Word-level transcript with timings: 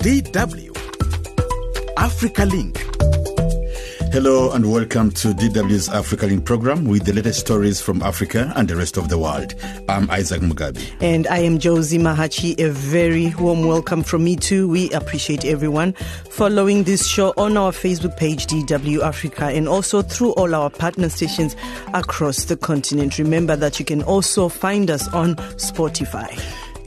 DW 0.00 0.74
Africa 1.98 2.46
Link. 2.46 2.78
Hello 4.12 4.50
and 4.52 4.72
welcome 4.72 5.10
to 5.10 5.28
DW's 5.28 5.90
Africa 5.90 6.24
Link 6.24 6.46
program 6.46 6.86
with 6.86 7.04
the 7.04 7.12
latest 7.12 7.40
stories 7.40 7.82
from 7.82 8.02
Africa 8.02 8.50
and 8.56 8.66
the 8.66 8.76
rest 8.76 8.96
of 8.96 9.10
the 9.10 9.18
world. 9.18 9.54
I'm 9.90 10.10
Isaac 10.10 10.40
Mugabi. 10.40 10.90
And 11.02 11.26
I 11.26 11.40
am 11.40 11.58
Josie 11.58 11.98
Mahachi. 11.98 12.58
A 12.58 12.70
very 12.70 13.34
warm 13.34 13.66
welcome 13.66 14.02
from 14.02 14.24
me 14.24 14.36
too. 14.36 14.68
We 14.68 14.90
appreciate 14.92 15.44
everyone 15.44 15.92
following 16.30 16.84
this 16.84 17.06
show 17.06 17.34
on 17.36 17.58
our 17.58 17.70
Facebook 17.70 18.16
page, 18.16 18.46
DW 18.46 19.02
Africa, 19.02 19.48
and 19.48 19.68
also 19.68 20.00
through 20.00 20.32
all 20.32 20.54
our 20.54 20.70
partner 20.70 21.10
stations 21.10 21.54
across 21.92 22.46
the 22.46 22.56
continent. 22.56 23.18
Remember 23.18 23.54
that 23.54 23.78
you 23.78 23.84
can 23.84 24.02
also 24.02 24.48
find 24.48 24.90
us 24.90 25.06
on 25.12 25.36
Spotify. 25.56 26.40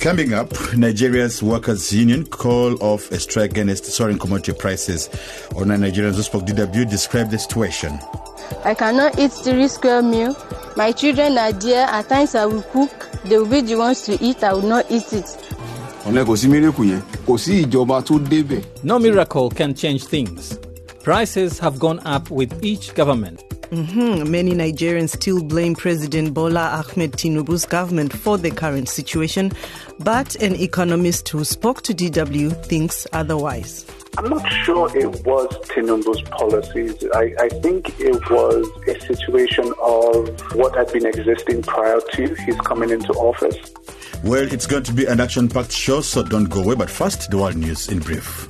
Coming 0.03 0.33
up, 0.33 0.51
Nigeria's 0.75 1.41
workers' 1.41 1.93
union 1.93 2.25
call 2.25 2.75
off 2.83 3.09
a 3.13 3.19
strike 3.21 3.51
against 3.51 3.85
soaring 3.85 4.19
commodity 4.19 4.51
prices. 4.51 5.07
Or 5.55 5.63
Nigerians 5.63 6.15
who 6.15 6.23
spoke 6.23 6.43
DW 6.43 6.89
described 6.89 7.31
the 7.31 7.39
situation. 7.39 7.97
I 8.65 8.73
cannot 8.73 9.17
eat 9.17 9.31
three 9.31 9.69
square 9.69 10.01
meal. 10.01 10.35
My 10.75 10.91
children 10.91 11.37
are 11.37 11.53
there. 11.53 11.87
At 11.87 12.09
times 12.09 12.35
I 12.35 12.45
will 12.47 12.63
cook. 12.63 12.91
They 13.23 13.37
will 13.37 13.47
be 13.47 13.61
the 13.61 13.75
ones 13.75 14.01
to 14.01 14.21
eat. 14.21 14.43
I 14.43 14.51
will 14.51 14.67
not 14.67 14.91
eat 14.91 15.13
it. 15.13 15.37
No 18.83 18.99
miracle 18.99 19.49
can 19.51 19.73
change 19.73 20.03
things. 20.03 20.59
Prices 21.01 21.59
have 21.59 21.79
gone 21.79 22.01
up 22.05 22.29
with 22.29 22.61
each 22.61 22.93
government. 22.93 23.52
Mm-hmm. 23.73 24.29
Many 24.29 24.51
Nigerians 24.51 25.09
still 25.09 25.41
blame 25.41 25.73
President 25.73 26.31
Bola 26.31 26.83
Ahmed 26.85 27.13
Tinubu's 27.13 27.65
government 27.65 28.13
for 28.13 28.37
the 28.37 28.51
current 28.51 28.87
situation, 28.87 29.51
but 29.97 30.35
an 30.35 30.55
economist 30.55 31.27
who 31.29 31.43
spoke 31.43 31.81
to 31.83 31.93
DW 31.95 32.63
thinks 32.67 33.07
otherwise. 33.13 33.87
I'm 34.15 34.29
not 34.29 34.47
sure 34.63 34.95
it 34.95 35.07
was 35.25 35.47
Tinubu's 35.69 36.21
policies. 36.29 37.03
I, 37.15 37.33
I, 37.39 37.49
think 37.49 37.99
it 37.99 38.29
was 38.29 38.69
a 38.87 38.99
situation 39.07 39.73
of 39.81 40.39
what 40.53 40.75
had 40.75 40.93
been 40.93 41.07
existing 41.07 41.63
prior 41.63 41.99
to 42.11 42.35
his 42.35 42.55
coming 42.61 42.91
into 42.91 43.11
office. 43.13 43.57
Well, 44.23 44.53
it's 44.53 44.67
going 44.67 44.83
to 44.83 44.93
be 44.93 45.07
an 45.07 45.19
action 45.19 45.49
packed 45.49 45.71
show, 45.71 46.01
so 46.01 46.21
don't 46.21 46.45
go 46.45 46.61
away. 46.61 46.75
But 46.75 46.91
first, 46.91 47.31
the 47.31 47.39
world 47.39 47.55
news 47.55 47.89
in 47.89 47.97
brief. 48.01 48.47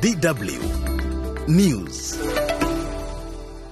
DW 0.00 0.83
News. 1.48 2.16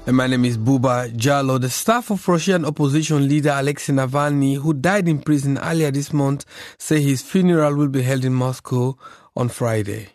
And 0.06 0.15
my 0.15 0.27
name 0.27 0.45
is 0.45 0.59
Buba 0.59 1.11
Jallo. 1.17 1.59
The 1.59 1.70
staff 1.70 2.11
of 2.11 2.29
Russian 2.29 2.67
opposition 2.67 3.27
leader 3.27 3.55
Alexei 3.56 3.95
Navalny, 3.95 4.56
who 4.56 4.75
died 4.75 5.09
in 5.09 5.20
prison 5.20 5.56
earlier 5.56 5.91
this 5.91 6.12
month, 6.12 6.45
say 6.77 7.01
his 7.01 7.23
funeral 7.23 7.75
will 7.75 7.89
be 7.89 8.03
held 8.03 8.27
in 8.27 8.34
Moscow 8.34 8.98
on 9.34 9.48
Friday. 9.48 10.09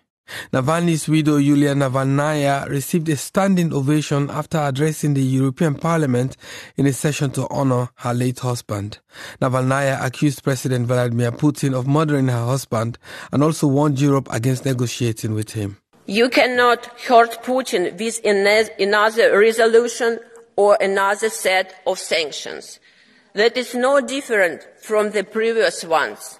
Navalny's 0.54 1.08
widow 1.08 1.38
Yulia 1.38 1.74
Navalnaya 1.74 2.70
received 2.70 3.10
a 3.10 3.16
standing 3.16 3.74
ovation 3.74 4.30
after 4.30 4.60
addressing 4.60 5.16
the 5.16 5.24
European 5.24 5.74
Parliament 5.74 6.38
in 6.76 6.86
a 6.86 6.94
session 6.94 7.32
to 7.32 7.48
honor 7.50 7.90
her 7.96 8.14
late 8.14 8.40
husband. 8.40 9.00
Navalnaya 9.42 10.06
accused 10.06 10.44
President 10.44 10.86
Vladimir 10.86 11.32
Putin 11.32 11.74
of 11.74 11.88
murdering 11.88 12.28
her 12.28 12.46
husband 12.46 13.00
and 13.32 13.42
also 13.42 13.66
warned 13.66 14.00
Europe 14.00 14.28
against 14.32 14.64
negotiating 14.66 15.34
with 15.34 15.54
him. 15.54 15.78
You 16.10 16.30
cannot 16.30 16.86
hurt 17.02 17.44
Putin 17.44 18.00
with 18.00 18.22
another 18.24 19.38
resolution 19.38 20.20
or 20.56 20.78
another 20.80 21.28
set 21.28 21.82
of 21.86 22.00
sanctions. 22.00 22.80
That 23.34 23.58
is 23.58 23.76
no 23.76 24.00
different 24.00 24.66
from 24.82 25.12
the 25.12 25.26
previous 25.26 25.84
ones. 25.84 26.40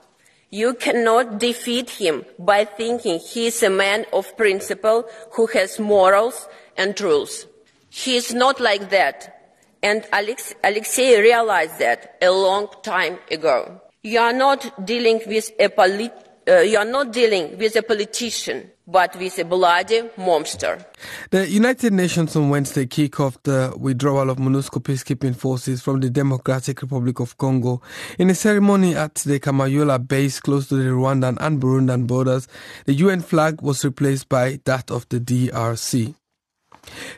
You 0.50 0.74
cannot 0.74 1.40
defeat 1.40 1.90
him 1.90 2.24
by 2.40 2.64
thinking 2.64 3.20
he 3.20 3.48
is 3.48 3.62
a 3.62 3.70
man 3.70 4.06
of 4.14 4.38
principle 4.38 5.06
who 5.34 5.48
has 5.48 5.80
morals 5.80 6.48
and 6.78 7.00
rules. 7.02 7.46
He 7.90 8.16
is 8.16 8.34
not 8.34 8.62
like 8.62 8.90
that. 8.92 9.52
And 9.84 10.08
Alex- 10.14 10.56
Alexei 10.64 11.20
realized 11.20 11.78
that 11.80 12.16
a 12.22 12.32
long 12.32 12.70
time 12.84 13.20
ago. 13.30 13.82
You 14.02 14.22
are 14.22 14.32
not 14.32 14.86
dealing 14.86 15.20
with 15.28 15.52
a 15.60 15.68
polit- 15.68 16.14
uh, 16.48 16.60
you 16.60 16.78
are 16.78 16.86
not 16.86 17.12
dealing 17.12 17.58
with 17.58 17.76
a 17.76 17.84
politician 17.84 18.72
but 18.88 19.16
with 19.18 19.38
a 19.38 19.44
bloody 19.44 20.10
monster. 20.18 20.86
The 21.32 21.48
United 21.48 21.94
Nations 21.94 22.36
on 22.36 22.50
Wednesday 22.50 22.86
kicked 22.86 23.20
off 23.20 23.42
the 23.44 23.74
withdrawal 23.78 24.30
of 24.30 24.38
MONUSCO 24.38 24.82
peacekeeping 24.82 25.36
forces 25.36 25.82
from 25.82 26.00
the 26.00 26.10
Democratic 26.10 26.82
Republic 26.82 27.20
of 27.20 27.38
Congo. 27.38 27.82
In 28.18 28.30
a 28.30 28.36
ceremony 28.36 28.96
at 28.96 29.16
the 29.16 29.40
Kamanyola 29.40 30.08
base 30.08 30.40
close 30.40 30.68
to 30.70 30.76
the 30.76 30.90
Rwandan 30.90 31.38
and 31.42 31.62
Burundian 31.62 32.08
borders, 32.08 32.48
the 32.86 32.94
UN 32.94 33.22
flag 33.22 33.62
was 33.62 33.84
replaced 33.84 34.30
by 34.30 34.60
that 34.64 34.90
of 34.90 35.08
the 35.10 35.20
DRC. 35.20 36.16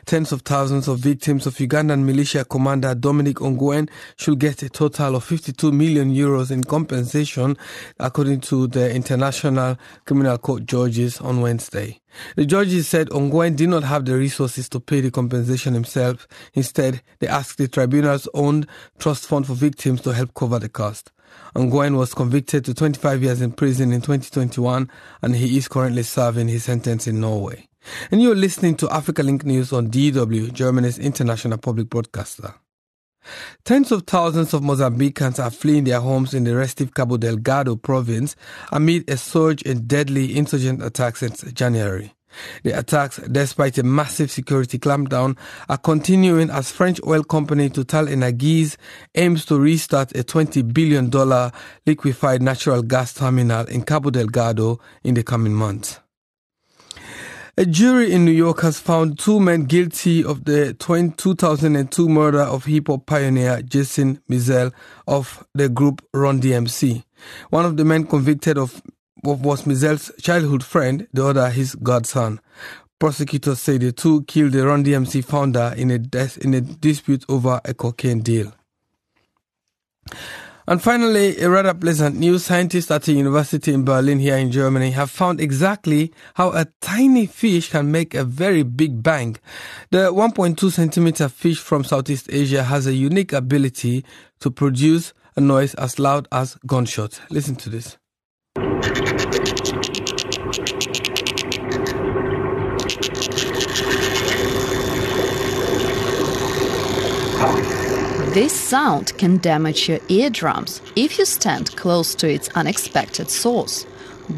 Tens 0.06 0.32
of 0.32 0.42
thousands 0.42 0.88
of 0.88 0.98
victims 0.98 1.46
of 1.46 1.54
Ugandan 1.56 2.04
militia 2.04 2.44
commander 2.44 2.94
Dominic 2.94 3.36
Ongwen 3.36 3.88
should 4.16 4.38
get 4.38 4.62
a 4.62 4.68
total 4.68 5.16
of 5.16 5.24
52 5.24 5.72
million 5.72 6.14
euros 6.14 6.50
in 6.50 6.64
compensation, 6.64 7.56
according 7.98 8.40
to 8.40 8.66
the 8.66 8.94
International 8.94 9.76
Criminal 10.06 10.38
Court 10.38 10.66
judges 10.66 11.20
on 11.20 11.40
Wednesday. 11.40 12.00
The 12.36 12.44
judges 12.44 12.88
said 12.88 13.08
Ongwen 13.10 13.56
did 13.56 13.68
not 13.68 13.84
have 13.84 14.04
the 14.04 14.16
resources 14.16 14.68
to 14.70 14.80
pay 14.80 15.00
the 15.00 15.10
compensation 15.10 15.74
himself. 15.74 16.26
Instead, 16.54 17.02
they 17.20 17.28
asked 17.28 17.58
the 17.58 17.68
tribunal's 17.68 18.28
own 18.34 18.66
trust 18.98 19.26
fund 19.26 19.46
for 19.46 19.54
victims 19.54 20.00
to 20.02 20.12
help 20.12 20.34
cover 20.34 20.58
the 20.58 20.68
cost. 20.68 21.12
Ongwen 21.54 21.96
was 21.96 22.14
convicted 22.14 22.64
to 22.64 22.74
25 22.74 23.22
years 23.22 23.40
in 23.40 23.52
prison 23.52 23.92
in 23.92 24.00
2021 24.00 24.90
and 25.22 25.36
he 25.36 25.56
is 25.56 25.68
currently 25.68 26.02
serving 26.02 26.48
his 26.48 26.64
sentence 26.64 27.06
in 27.06 27.20
Norway. 27.20 27.69
And 28.10 28.22
you're 28.22 28.34
listening 28.34 28.76
to 28.76 28.90
Africa 28.90 29.22
Link 29.22 29.44
News 29.44 29.72
on 29.72 29.90
DW, 29.90 30.52
Germany's 30.52 30.98
international 30.98 31.58
public 31.58 31.88
broadcaster. 31.88 32.54
Tens 33.64 33.92
of 33.92 34.06
thousands 34.06 34.54
of 34.54 34.62
Mozambicans 34.62 35.42
are 35.42 35.50
fleeing 35.50 35.84
their 35.84 36.00
homes 36.00 36.34
in 36.34 36.44
the 36.44 36.56
restive 36.56 36.94
Cabo 36.94 37.16
Delgado 37.16 37.76
province 37.76 38.34
amid 38.72 39.08
a 39.08 39.16
surge 39.16 39.62
in 39.62 39.86
deadly 39.86 40.36
insurgent 40.36 40.82
attacks 40.82 41.20
since 41.20 41.42
January. 41.52 42.14
The 42.62 42.78
attacks, 42.78 43.18
despite 43.18 43.76
a 43.78 43.82
massive 43.82 44.30
security 44.30 44.78
clampdown, 44.78 45.36
are 45.68 45.78
continuing 45.78 46.48
as 46.48 46.70
French 46.70 47.00
oil 47.06 47.24
company 47.24 47.68
Total 47.68 48.08
Energies 48.08 48.78
aims 49.16 49.44
to 49.46 49.58
restart 49.58 50.12
a 50.12 50.22
$20 50.22 50.72
billion 50.72 51.10
liquefied 51.86 52.40
natural 52.40 52.82
gas 52.82 53.12
terminal 53.14 53.66
in 53.66 53.82
Cabo 53.82 54.10
Delgado 54.10 54.78
in 55.02 55.14
the 55.14 55.24
coming 55.24 55.52
months. 55.52 55.98
A 57.56 57.66
jury 57.66 58.12
in 58.12 58.24
New 58.24 58.30
York 58.30 58.60
has 58.60 58.78
found 58.78 59.18
two 59.18 59.40
men 59.40 59.64
guilty 59.64 60.24
of 60.24 60.44
the 60.44 60.72
2002 60.74 62.08
murder 62.08 62.42
of 62.42 62.64
hip 62.64 62.86
hop 62.86 63.06
pioneer 63.06 63.60
Jason 63.62 64.20
Mizell 64.30 64.72
of 65.08 65.44
the 65.54 65.68
group 65.68 66.00
Run 66.14 66.40
DMC. 66.40 67.02
One 67.50 67.64
of 67.66 67.76
the 67.76 67.84
men 67.84 68.06
convicted 68.06 68.56
of 68.56 68.80
was 69.24 69.64
Mizell's 69.64 70.12
childhood 70.22 70.62
friend, 70.62 71.08
the 71.12 71.26
other 71.26 71.50
his 71.50 71.74
godson. 71.74 72.40
Prosecutors 73.00 73.60
say 73.60 73.78
the 73.78 73.92
two 73.92 74.22
killed 74.24 74.52
the 74.52 74.64
Run 74.64 74.84
DMC 74.84 75.24
founder 75.24 75.74
in 75.76 75.90
a, 75.90 76.00
in 76.40 76.54
a 76.54 76.60
dispute 76.60 77.24
over 77.28 77.60
a 77.64 77.74
cocaine 77.74 78.20
deal. 78.20 78.52
And 80.66 80.80
finally, 80.82 81.40
a 81.40 81.50
rather 81.50 81.74
pleasant 81.74 82.16
news. 82.16 82.44
Scientists 82.44 82.90
at 82.90 83.08
a 83.08 83.12
university 83.12 83.72
in 83.72 83.84
Berlin 83.84 84.18
here 84.18 84.36
in 84.36 84.52
Germany 84.52 84.90
have 84.92 85.10
found 85.10 85.40
exactly 85.40 86.12
how 86.34 86.50
a 86.52 86.66
tiny 86.80 87.26
fish 87.26 87.70
can 87.70 87.90
make 87.90 88.14
a 88.14 88.24
very 88.24 88.62
big 88.62 89.02
bang. 89.02 89.36
The 89.90 90.12
1.2 90.12 90.70
centimeter 90.70 91.28
fish 91.28 91.58
from 91.58 91.84
Southeast 91.84 92.28
Asia 92.30 92.62
has 92.62 92.86
a 92.86 92.92
unique 92.92 93.32
ability 93.32 94.04
to 94.40 94.50
produce 94.50 95.12
a 95.36 95.40
noise 95.40 95.74
as 95.74 95.98
loud 95.98 96.28
as 96.30 96.56
gunshots. 96.66 97.20
Listen 97.30 97.56
to 97.56 97.70
this. 97.70 97.96
This 108.32 108.52
sound 108.52 109.18
can 109.18 109.38
damage 109.38 109.88
your 109.88 109.98
eardrums 110.08 110.80
if 110.94 111.18
you 111.18 111.24
stand 111.24 111.74
close 111.74 112.14
to 112.14 112.32
its 112.32 112.48
unexpected 112.50 113.28
source. 113.28 113.82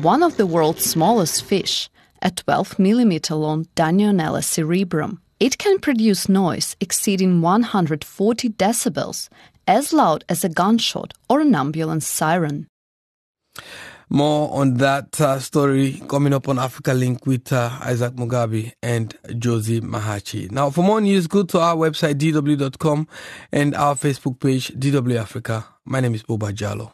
One 0.01 0.23
of 0.23 0.39
the 0.39 0.47
world's 0.47 0.87
smallest 0.87 1.45
fish, 1.45 1.91
a 2.23 2.31
12 2.31 2.79
mm 2.79 3.39
long 3.39 3.67
Danionella 3.77 4.43
cerebrum. 4.43 5.21
It 5.39 5.59
can 5.59 5.79
produce 5.79 6.27
noise 6.27 6.75
exceeding 6.81 7.43
140 7.43 8.49
decibels, 8.49 9.29
as 9.67 9.93
loud 9.93 10.25
as 10.27 10.43
a 10.43 10.49
gunshot 10.49 11.13
or 11.29 11.41
an 11.41 11.55
ambulance 11.55 12.07
siren. 12.07 12.69
More 14.13 14.53
on 14.53 14.75
that 14.75 15.19
uh, 15.23 15.39
story 15.39 16.03
coming 16.07 16.35
up 16.35 16.47
on 16.47 16.59
Africa 16.59 16.93
Link 16.93 17.25
with 17.25 17.51
uh, 17.51 17.71
Isaac 17.81 18.13
Mugabi 18.13 18.73
and 18.83 19.17
Josie 19.39 19.81
Mahachi. 19.81 20.51
Now, 20.51 20.69
for 20.69 20.85
more 20.85 21.01
news, 21.01 21.27
go 21.27 21.45
to 21.45 21.59
our 21.59 21.77
website, 21.77 22.17
dw.com, 22.17 23.09
and 23.53 23.75
our 23.75 23.95
Facebook 23.95 24.39
page, 24.39 24.69
DW 24.69 25.17
Africa. 25.17 25.65
My 25.87 26.01
name 26.01 26.15
is 26.15 26.25
Boba 26.25 26.53
Jallo. 26.53 26.93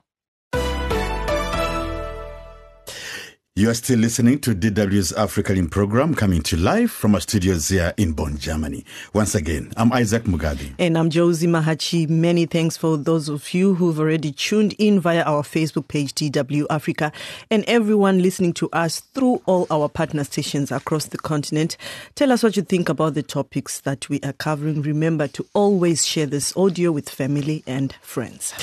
You 3.59 3.71
are 3.71 3.75
still 3.75 3.99
listening 3.99 4.39
to 4.43 4.55
DW's 4.55 5.13
Africa 5.15 5.53
Link 5.53 5.73
program 5.73 6.15
coming 6.15 6.43
to 6.43 6.57
live 6.57 6.93
from 6.93 7.17
our 7.17 7.21
studios 7.21 7.67
here 7.67 7.93
in 7.97 8.13
Bonn, 8.13 8.39
Germany. 8.39 8.85
Once 9.15 9.35
again, 9.35 9.73
I'm 9.77 9.93
Isaac 9.93 10.23
Mugabi. 10.27 10.75
And 10.79 10.97
I'm 10.97 11.11
Josie 11.11 11.49
Mahachi. 11.49 12.09
Many 12.09 12.47
thanks 12.47 12.77
for 12.77 12.97
those 12.97 13.29
of 13.29 13.53
you 13.53 13.75
who've 13.75 13.99
already 13.99 14.31
tuned 14.31 14.77
in 14.79 15.01
via 15.01 15.25
our 15.25 15.43
Facebook 15.43 15.89
page, 15.89 16.15
DW 16.15 16.67
Africa, 16.71 17.11
and 17.51 17.65
everyone 17.67 18.23
listening 18.23 18.53
to 18.53 18.71
us 18.73 19.01
through 19.01 19.43
all 19.47 19.67
our 19.73 19.89
partner 19.89 20.23
stations 20.23 20.71
across 20.71 21.07
the 21.07 21.19
continent. 21.19 21.77
Tell 22.15 22.31
us 22.31 22.45
what 22.45 22.57
you 22.57 22.63
think 22.63 22.89
about 22.89 23.15
the 23.15 23.25
topics 23.25 23.81
that 23.81 24.09
we 24.09 24.21
are 24.21 24.35
covering. 24.35 24.83
Remember 24.83 25.27
to 25.27 25.45
always 25.53 26.07
share 26.07 26.27
this 26.27 26.57
audio 26.57 26.93
with 26.93 27.09
family 27.09 27.65
and 27.67 27.93
friends. 28.03 28.55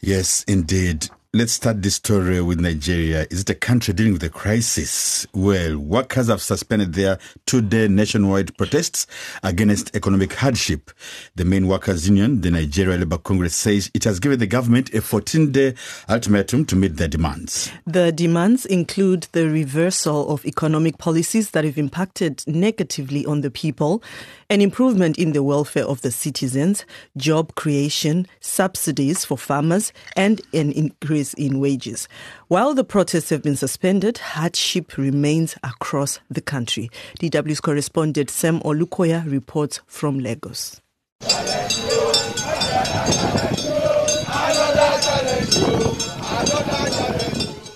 Yes, 0.00 0.44
indeed. 0.46 1.08
Let's 1.32 1.52
start 1.52 1.80
this 1.80 1.94
story 1.94 2.40
with 2.42 2.58
Nigeria. 2.58 3.24
Is 3.30 3.42
it 3.42 3.50
a 3.50 3.54
country 3.54 3.94
dealing 3.94 4.14
with 4.14 4.24
a 4.24 4.28
crisis? 4.28 5.28
Well, 5.32 5.78
workers 5.78 6.26
have 6.26 6.42
suspended 6.42 6.94
their 6.94 7.20
two-day 7.46 7.86
nationwide 7.86 8.56
protests 8.58 9.06
against 9.44 9.94
economic 9.94 10.32
hardship. 10.32 10.90
The 11.36 11.44
main 11.44 11.68
workers' 11.68 12.08
union, 12.08 12.40
the 12.40 12.50
Nigeria 12.50 12.98
Labour 12.98 13.18
Congress, 13.18 13.54
says 13.54 13.92
it 13.94 14.02
has 14.02 14.18
given 14.18 14.40
the 14.40 14.48
government 14.48 14.92
a 14.92 15.00
14-day 15.00 15.74
ultimatum 16.08 16.64
to 16.64 16.74
meet 16.74 16.96
their 16.96 17.06
demands. 17.06 17.70
The 17.86 18.10
demands 18.10 18.66
include 18.66 19.28
the 19.30 19.48
reversal 19.48 20.30
of 20.30 20.44
economic 20.44 20.98
policies 20.98 21.52
that 21.52 21.62
have 21.62 21.78
impacted 21.78 22.42
negatively 22.48 23.24
on 23.24 23.42
the 23.42 23.52
people, 23.52 24.02
an 24.48 24.60
improvement 24.60 25.16
in 25.16 25.32
the 25.32 25.44
welfare 25.44 25.86
of 25.86 26.02
the 26.02 26.10
citizens, 26.10 26.84
job 27.16 27.54
creation, 27.54 28.26
subsidies 28.40 29.24
for 29.24 29.38
farmers, 29.38 29.92
and 30.16 30.40
an 30.52 30.72
increase 30.72 31.19
in 31.34 31.60
wages. 31.60 32.08
While 32.48 32.74
the 32.74 32.84
protests 32.84 33.30
have 33.30 33.42
been 33.42 33.56
suspended, 33.56 34.18
hardship 34.18 34.96
remains 34.96 35.56
across 35.62 36.18
the 36.30 36.40
country. 36.40 36.90
DW's 37.20 37.60
correspondent 37.60 38.30
Sam 38.30 38.60
Olukoya 38.60 39.30
reports 39.30 39.80
from 39.86 40.18
Lagos. 40.18 40.80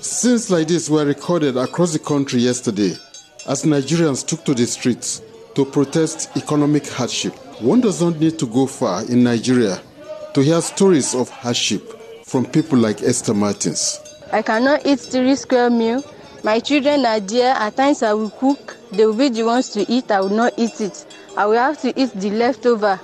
Scenes 0.01 0.51
like 0.51 0.69
this 0.69 0.89
were 0.89 1.05
recorded 1.05 1.57
across 1.59 1.93
the 1.93 1.99
country 1.99 2.41
yesterday 2.41 2.93
as 3.47 3.65
Nigerians 3.65 4.27
took 4.27 4.43
to 4.47 4.55
the 4.55 4.67
streets 4.67 5.21
to 5.55 5.65
protest 5.65 6.35
economic 6.37 6.87
hardship. 6.89 7.35
One 7.61 7.81
does 7.81 8.01
not 8.03 8.19
need 8.19 8.39
to 8.39 8.47
go 8.47 8.67
far 8.67 9.05
in 9.05 9.23
Nigeria 9.23 9.81
to 10.35 10.41
hear 10.41 10.61
stories 10.61 11.15
of 11.15 11.29
hardship 11.29 12.01
from 12.35 12.45
people 12.45 12.77
like 12.77 13.01
Esther 13.05 13.33
Martins. 13.33 14.01
I 14.33 14.43
cannot 14.43 14.85
eat 14.85 14.99
three 14.99 15.37
square 15.37 15.71
meal. 15.71 16.03
My 16.43 16.59
children 16.59 17.07
are 17.07 17.21
there. 17.21 17.55
At 17.55 17.77
times 17.77 18.03
I 18.03 18.13
will 18.13 18.31
cook. 18.31 18.77
They 18.91 19.07
will 19.07 19.15
be 19.15 19.29
the 19.29 19.45
ones 19.45 19.69
to 19.69 19.89
eat. 19.89 20.11
I 20.11 20.19
will 20.19 20.31
not 20.31 20.53
eat 20.57 20.81
it. 20.81 21.07
I 21.37 21.47
will 21.47 21.59
have 21.59 21.81
to 21.83 21.91
eat 21.97 22.11
the 22.15 22.31
leftover. 22.31 22.99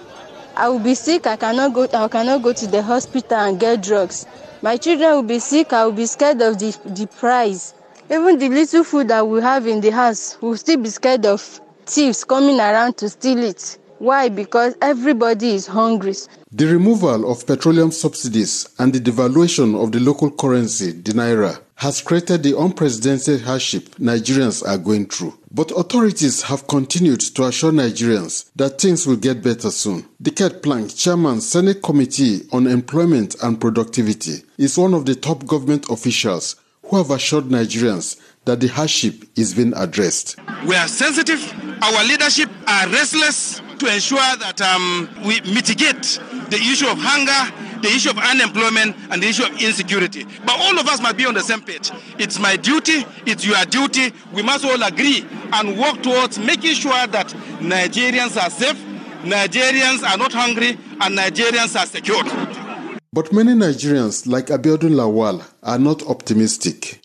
I 0.56 0.68
will 0.68 0.80
be 0.80 0.96
sick. 0.96 1.28
I 1.28 1.36
cannot 1.36 1.74
go. 1.74 1.84
I 1.84 2.08
cannot 2.08 2.42
go 2.42 2.52
to 2.52 2.66
the 2.66 2.82
hospital 2.82 3.38
and 3.38 3.60
get 3.60 3.84
drugs. 3.84 4.26
My 4.62 4.76
children 4.76 5.12
will 5.12 5.22
be 5.22 5.38
sick. 5.38 5.72
I 5.72 5.84
will 5.84 5.92
be 5.92 6.06
scared 6.06 6.42
of 6.42 6.58
the 6.58 6.76
the 6.86 7.06
price. 7.06 7.72
Even 8.10 8.36
the 8.36 8.48
little 8.48 8.82
food 8.82 9.06
that 9.06 9.28
we 9.28 9.40
have 9.42 9.64
in 9.68 9.80
the 9.80 9.90
house, 9.90 10.38
will 10.40 10.56
still 10.56 10.78
be 10.78 10.88
scared 10.88 11.24
of 11.24 11.60
thieves 11.86 12.24
coming 12.24 12.58
around 12.58 12.96
to 12.96 13.08
steal 13.08 13.38
it. 13.44 13.78
Why? 14.00 14.30
Because 14.30 14.76
everybody 14.80 15.50
is 15.50 15.66
hungry. 15.66 16.14
The 16.50 16.64
removal 16.64 17.30
of 17.30 17.46
petroleum 17.46 17.92
subsidies 17.92 18.66
and 18.78 18.94
the 18.94 18.98
devaluation 18.98 19.78
of 19.78 19.92
the 19.92 20.00
local 20.00 20.30
currency, 20.30 20.92
the 20.92 21.12
naira, 21.12 21.60
has 21.74 22.00
created 22.00 22.42
the 22.42 22.58
unprecedented 22.58 23.42
hardship 23.42 23.96
Nigerians 23.96 24.66
are 24.66 24.78
going 24.78 25.04
through. 25.04 25.34
But 25.50 25.70
authorities 25.72 26.40
have 26.44 26.66
continued 26.66 27.20
to 27.20 27.44
assure 27.44 27.72
Nigerians 27.72 28.50
that 28.56 28.80
things 28.80 29.06
will 29.06 29.16
get 29.16 29.42
better 29.42 29.70
soon. 29.70 30.06
Diket 30.22 30.62
Plang, 30.62 30.88
Chairman, 30.88 31.42
Senate 31.42 31.82
Committee 31.82 32.48
on 32.52 32.66
Employment 32.66 33.36
and 33.42 33.60
Productivity, 33.60 34.42
is 34.56 34.78
one 34.78 34.94
of 34.94 35.04
the 35.04 35.14
top 35.14 35.44
government 35.46 35.90
officials 35.90 36.56
who 36.84 36.96
have 36.96 37.10
assured 37.10 37.44
Nigerians 37.44 38.18
that 38.44 38.60
the 38.60 38.68
hardship 38.68 39.14
is 39.36 39.54
being 39.54 39.72
addressed. 39.76 40.36
We 40.66 40.74
are 40.76 40.88
sensitive. 40.88 41.40
Our 41.82 42.04
leadership 42.04 42.50
are 42.66 42.88
restless 42.88 43.60
to 43.78 43.92
ensure 43.92 44.18
that 44.36 44.60
um, 44.60 45.08
we 45.24 45.40
mitigate 45.42 46.20
the 46.50 46.56
issue 46.56 46.86
of 46.86 46.98
hunger, 46.98 47.80
the 47.80 47.88
issue 47.88 48.10
of 48.10 48.18
unemployment, 48.18 48.94
and 49.10 49.22
the 49.22 49.28
issue 49.28 49.44
of 49.44 49.60
insecurity. 49.60 50.24
But 50.44 50.58
all 50.60 50.78
of 50.78 50.86
us 50.86 51.00
must 51.00 51.16
be 51.16 51.24
on 51.26 51.34
the 51.34 51.40
same 51.42 51.62
page. 51.62 51.90
It's 52.18 52.38
my 52.38 52.56
duty, 52.56 53.04
it's 53.26 53.44
your 53.46 53.62
duty. 53.66 54.12
We 54.32 54.42
must 54.42 54.64
all 54.64 54.82
agree 54.82 55.24
and 55.52 55.78
work 55.78 56.02
towards 56.02 56.38
making 56.38 56.74
sure 56.74 57.06
that 57.06 57.28
Nigerians 57.60 58.36
are 58.42 58.50
safe, 58.50 58.76
Nigerians 59.22 60.02
are 60.02 60.16
not 60.18 60.32
hungry, 60.32 60.70
and 61.00 61.16
Nigerians 61.18 61.78
are 61.78 61.86
secure. 61.86 62.22
But 63.12 63.32
many 63.32 63.52
Nigerians, 63.54 64.26
like 64.26 64.46
Abiodun 64.46 64.92
Lawal, 64.94 65.42
are 65.62 65.78
not 65.78 66.02
optimistic. 66.06 67.00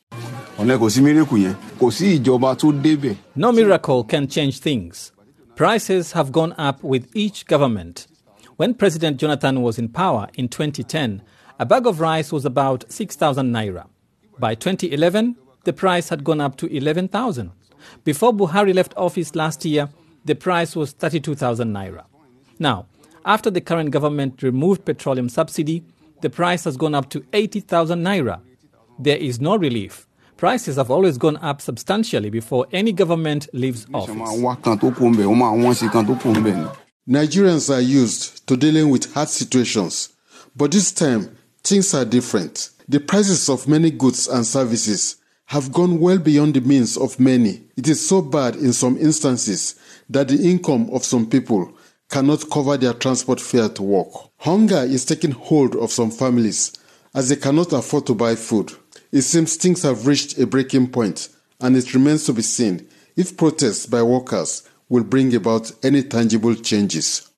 No 3.36 3.52
miracle 3.52 4.04
can 4.06 4.28
change 4.28 4.60
things. 4.60 5.12
Prices 5.56 6.14
have 6.14 6.32
gone 6.32 6.54
up 6.58 6.82
with 6.82 7.10
each 7.14 7.46
government. 7.46 8.08
When 8.56 8.74
President 8.74 9.18
Jonathan 9.18 9.62
was 9.62 9.78
in 9.78 9.90
power 9.90 10.30
in 10.36 10.48
2010, 10.48 11.22
a 11.60 11.66
bag 11.66 11.86
of 11.86 12.00
rice 12.00 12.32
was 12.32 12.46
about 12.46 12.86
6,000 12.90 13.52
naira. 13.52 13.88
By 14.40 14.56
2011, 14.56 15.36
the 15.66 15.74
price 15.74 16.08
had 16.10 16.24
gone 16.24 16.40
up 16.40 16.56
to 16.58 16.68
11,000. 16.68 17.52
Before 18.06 18.34
Buhari 18.34 18.74
left 18.74 18.94
office 18.96 19.36
last 19.36 19.66
year, 19.66 19.90
the 20.24 20.36
price 20.36 20.74
was 20.76 20.94
32,000 20.94 21.74
naira. 21.74 22.06
Now, 22.60 22.86
after 23.26 23.50
the 23.50 23.62
current 23.62 23.92
government 23.92 24.42
removed 24.42 24.86
petroleum 24.86 25.28
subsidy, 25.28 25.84
the 26.22 26.30
price 26.30 26.64
has 26.64 26.78
gone 26.78 26.96
up 26.96 27.10
to 27.10 27.26
80,000 27.34 28.02
naira. 28.04 28.40
There 28.98 29.18
is 29.18 29.42
no 29.42 29.58
relief. 29.58 30.08
Prices 30.46 30.76
have 30.76 30.92
always 30.92 31.18
gone 31.18 31.38
up 31.38 31.60
substantially 31.60 32.30
before 32.30 32.68
any 32.72 32.92
government 32.92 33.50
leaves 33.52 33.88
office. 33.92 34.16
Nigerians 37.10 37.74
are 37.74 37.82
used 37.82 38.46
to 38.46 38.56
dealing 38.56 38.90
with 38.92 39.12
hard 39.16 39.28
situations, 39.30 40.14
but 40.56 40.72
this 40.72 40.92
time 40.92 41.36
things 41.64 41.96
are 41.96 42.06
different. 42.06 42.70
The 42.88 43.00
prices 43.00 43.50
of 43.50 43.68
many 43.68 43.90
goods 43.90 44.28
and 44.28 44.46
services 44.46 45.16
have 45.46 45.72
gone 45.72 46.00
well 46.00 46.20
beyond 46.20 46.54
the 46.54 46.62
means 46.62 46.96
of 46.96 47.20
many. 47.20 47.64
It 47.76 47.88
is 47.88 48.08
so 48.08 48.22
bad 48.22 48.56
in 48.56 48.72
some 48.72 49.00
instances 49.00 49.74
that 50.12 50.28
the 50.28 50.48
income 50.48 50.92
of 50.94 51.04
some 51.04 51.26
people 51.28 51.76
cannot 52.08 52.52
cover 52.52 52.78
their 52.78 52.94
transport 52.94 53.42
fare 53.42 53.70
to 53.70 53.82
work. 53.82 54.10
Hunger 54.38 54.84
is 54.84 55.06
taking 55.06 55.32
hold 55.32 55.76
of 55.76 55.90
some 55.90 56.12
families 56.12 56.72
as 57.16 57.30
they 57.30 57.36
cannot 57.36 57.74
afford 57.74 58.06
to 58.06 58.14
buy 58.14 58.36
food. 58.36 58.72
It 59.16 59.22
seems 59.22 59.56
things 59.56 59.84
have 59.84 60.08
reached 60.08 60.38
a 60.40 60.46
breaking 60.46 60.90
point, 60.90 61.30
and 61.62 61.78
it 61.78 61.94
remains 61.94 62.26
to 62.26 62.34
be 62.34 62.42
seen 62.42 62.86
if 63.16 63.38
protests 63.38 63.86
by 63.86 64.04
workers 64.04 64.64
will 64.90 65.06
bring 65.06 65.34
about 65.34 65.72
any 65.82 66.04
tangible 66.04 66.54
changes. 66.54 67.32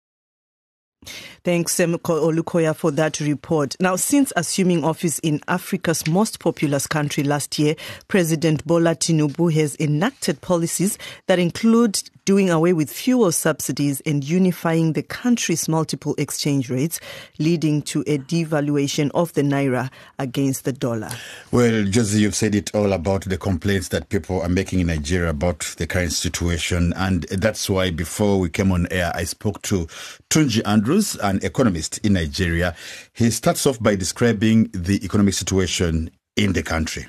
Thanks, 1.48 1.75
Semko 1.75 2.30
Olukoya, 2.30 2.75
for 2.75 2.92
that 2.92 3.22
report. 3.22 3.77
Now, 3.80 3.96
since 3.96 4.34
assuming 4.36 4.84
office 4.84 5.18
in 5.20 5.39
Africa's 5.48 6.06
most 6.06 6.42
populous 6.42 6.88
country 6.88 7.24
last 7.24 7.58
year, 7.58 7.75
President 8.10 8.68
Bola 8.68 8.98
Tinubu 8.98 9.54
has 9.54 9.77
enacted 9.80 10.42
policies 10.42 10.98
that 11.27 11.39
include 11.39 12.01
doing 12.27 12.50
away 12.50 12.74
with 12.74 12.92
fuel 12.92 13.32
subsidies 13.32 14.01
and 14.01 14.22
unifying 14.27 14.92
the 14.92 15.01
country's 15.01 15.70
multiple 15.70 16.13
exchange 16.18 16.70
rates, 16.70 17.00
leading 17.39 17.82
to 17.82 18.01
a 18.01 18.18
devaluation 18.18 19.10
of 19.16 19.32
the 19.32 19.42
naira 19.42 19.89
against 20.20 20.66
the 20.66 20.74
dollar. 20.74 21.10
Well, 21.54 21.86
Josie, 21.86 22.20
you've 22.20 22.36
said 22.36 22.56
it 22.56 22.75
all 22.75 22.92
about 22.92 23.24
the 23.24 23.38
complaints 23.38 23.88
that 23.88 24.10
people 24.10 24.42
are 24.42 24.50
making 24.50 24.82
in 24.82 24.88
Nigeria 24.88 25.30
about 25.30 25.60
the 25.77 25.88
current 25.88 26.12
situation. 26.12 26.92
And 26.98 27.24
that's 27.30 27.70
why 27.70 27.92
before 27.92 28.42
we 28.42 28.50
came 28.50 28.74
on 28.74 28.89
air, 28.92 29.13
I 29.16 29.24
spoke 29.24 29.62
to 29.62 29.86
Tunji 30.30 30.62
Andrews, 30.66 31.16
an 31.16 31.37
economist 31.44 32.00
in 32.06 32.13
Nigeria. 32.13 32.75
He 33.13 33.29
starts 33.32 33.65
off 33.65 33.82
by 33.82 33.96
describing 33.96 34.70
the 34.74 35.03
economic 35.03 35.34
situation 35.34 36.12
in 36.36 36.53
the 36.53 36.63
country. 36.63 37.08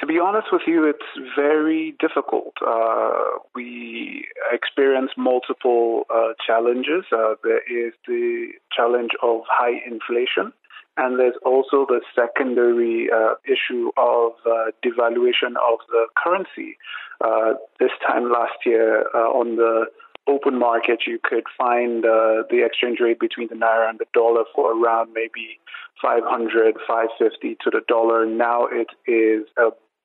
To 0.00 0.06
be 0.06 0.20
honest 0.20 0.48
with 0.52 0.62
you, 0.66 0.84
it's 0.84 1.34
very 1.34 1.96
difficult. 1.98 2.54
Uh, 2.64 3.40
we 3.54 4.26
experience 4.52 5.10
multiple 5.16 6.04
uh, 6.08 6.34
challenges. 6.46 7.04
Uh, 7.10 7.34
there 7.42 7.62
is 7.66 7.92
the 8.06 8.48
challenge 8.74 9.10
of 9.22 9.40
high 9.50 9.82
inflation, 9.84 10.52
and 10.96 11.18
there's 11.18 11.34
also 11.44 11.84
the 11.88 12.00
secondary 12.14 13.08
uh, 13.10 13.34
issue 13.44 13.90
of 13.96 14.32
uh, 14.46 14.70
devaluation 14.84 15.58
of 15.58 15.80
the 15.88 16.06
currency. 16.16 16.78
Uh, 17.20 17.54
this 17.80 17.90
time 18.06 18.30
last 18.30 18.58
year, 18.64 19.02
on 19.16 19.56
the 19.56 19.86
open 20.28 20.58
market, 20.58 21.00
you 21.06 21.18
could 21.22 21.44
find 21.56 22.04
uh, 22.04 22.44
the 22.50 22.64
exchange 22.64 22.98
rate 23.00 23.18
between 23.18 23.48
the 23.48 23.54
naira 23.54 23.88
and 23.88 23.98
the 23.98 24.06
dollar 24.12 24.44
for 24.54 24.72
around 24.72 25.12
maybe 25.14 25.58
500, 26.00 26.76
550 26.86 27.56
to 27.64 27.70
the 27.70 27.80
dollar. 27.88 28.26
Now 28.26 28.66
it 28.66 28.88
is 29.06 29.48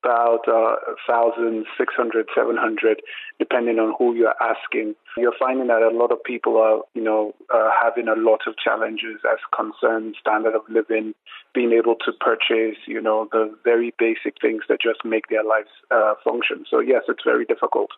about 0.03 0.47
uh, 0.47 0.75
1,000, 1.07 1.65
600, 1.77 2.27
700, 2.35 3.01
depending 3.39 3.79
on 3.79 3.93
who 3.97 4.13
you're 4.15 4.35
asking. 4.41 4.95
You're 5.17 5.35
finding 5.39 5.67
that 5.67 5.81
a 5.81 5.95
lot 5.95 6.11
of 6.11 6.23
people 6.23 6.57
are, 6.57 6.81
you 6.93 7.03
know, 7.03 7.33
uh, 7.53 7.69
having 7.81 8.07
a 8.07 8.15
lot 8.15 8.41
of 8.47 8.55
challenges 8.57 9.21
as 9.29 9.39
concerns 9.55 10.15
standard 10.19 10.55
of 10.55 10.61
living, 10.69 11.13
being 11.53 11.71
able 11.71 11.95
to 12.05 12.11
purchase, 12.11 12.77
you 12.87 13.01
know, 13.01 13.29
the 13.31 13.55
very 13.63 13.93
basic 13.97 14.35
things 14.41 14.63
that 14.67 14.81
just 14.81 15.05
make 15.05 15.27
their 15.29 15.43
lives 15.43 15.69
uh, 15.91 16.15
function. 16.23 16.65
So 16.69 16.79
yes, 16.79 17.03
it's 17.07 17.23
very 17.23 17.45
difficult. 17.45 17.91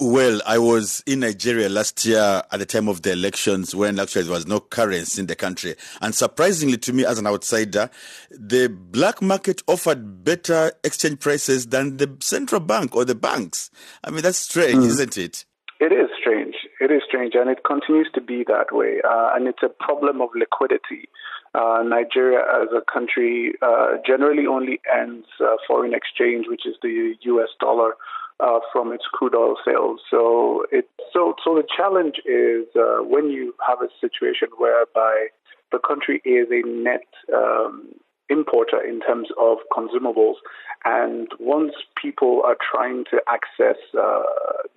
Well, 0.00 0.40
I 0.46 0.58
was 0.58 1.02
in 1.06 1.20
Nigeria 1.20 1.68
last 1.68 2.04
year 2.06 2.42
at 2.50 2.58
the 2.58 2.66
time 2.66 2.88
of 2.88 3.02
the 3.02 3.12
elections 3.12 3.74
when 3.74 3.98
actually 3.98 4.22
there 4.22 4.32
was 4.32 4.46
no 4.46 4.60
currency 4.60 5.20
in 5.20 5.26
the 5.26 5.34
country. 5.34 5.74
And 6.00 6.14
surprisingly 6.14 6.78
to 6.78 6.92
me 6.92 7.04
as 7.04 7.18
an 7.18 7.26
outsider, 7.26 7.90
the 8.30 8.68
black 8.68 9.20
market 9.20 9.62
offered 9.66 10.24
better 10.24 10.72
exchange 10.84 11.20
prices 11.20 11.66
than 11.66 11.96
the 11.96 12.16
central 12.20 12.60
bank 12.60 12.94
or 12.94 13.04
the 13.04 13.14
banks. 13.14 13.70
I 14.04 14.10
mean, 14.10 14.22
that's 14.22 14.38
strange, 14.38 14.84
mm. 14.84 14.86
isn't 14.86 15.18
it? 15.18 15.44
It 15.80 15.92
is 15.92 16.10
strange. 16.18 16.54
It 16.80 16.92
is 16.92 17.02
strange, 17.06 17.34
and 17.34 17.50
it 17.50 17.64
continues 17.64 18.08
to 18.14 18.20
be 18.20 18.44
that 18.46 18.70
way. 18.70 19.00
Uh, 19.04 19.30
and 19.34 19.48
it's 19.48 19.64
a 19.64 19.68
problem 19.68 20.20
of 20.20 20.28
liquidity. 20.34 21.08
Uh, 21.54 21.82
Nigeria, 21.84 22.40
as 22.62 22.68
a 22.72 22.80
country, 22.90 23.52
uh, 23.60 23.98
generally 24.06 24.46
only 24.46 24.80
earns 24.94 25.26
uh, 25.40 25.56
foreign 25.66 25.92
exchange, 25.92 26.46
which 26.48 26.66
is 26.66 26.76
the 26.82 27.14
U.S. 27.22 27.48
dollar, 27.60 27.94
uh, 28.42 28.58
from 28.72 28.92
its 28.92 29.04
crude 29.12 29.34
oil 29.34 29.56
sales. 29.64 30.00
So 30.10 30.64
it 30.70 30.88
so 31.12 31.34
so 31.44 31.54
the 31.54 31.64
challenge 31.76 32.16
is 32.26 32.66
uh, 32.76 33.02
when 33.02 33.30
you 33.30 33.54
have 33.66 33.78
a 33.80 33.88
situation 34.00 34.48
whereby 34.58 35.28
the 35.70 35.78
country 35.78 36.20
is 36.24 36.48
a 36.50 36.66
net 36.66 37.06
um, 37.34 37.94
importer 38.28 38.82
in 38.82 39.00
terms 39.00 39.28
of 39.38 39.58
consumables, 39.72 40.36
and 40.84 41.28
once 41.38 41.72
people 42.00 42.42
are 42.44 42.56
trying 42.70 43.04
to 43.10 43.20
access 43.28 43.76
uh, 43.98 44.22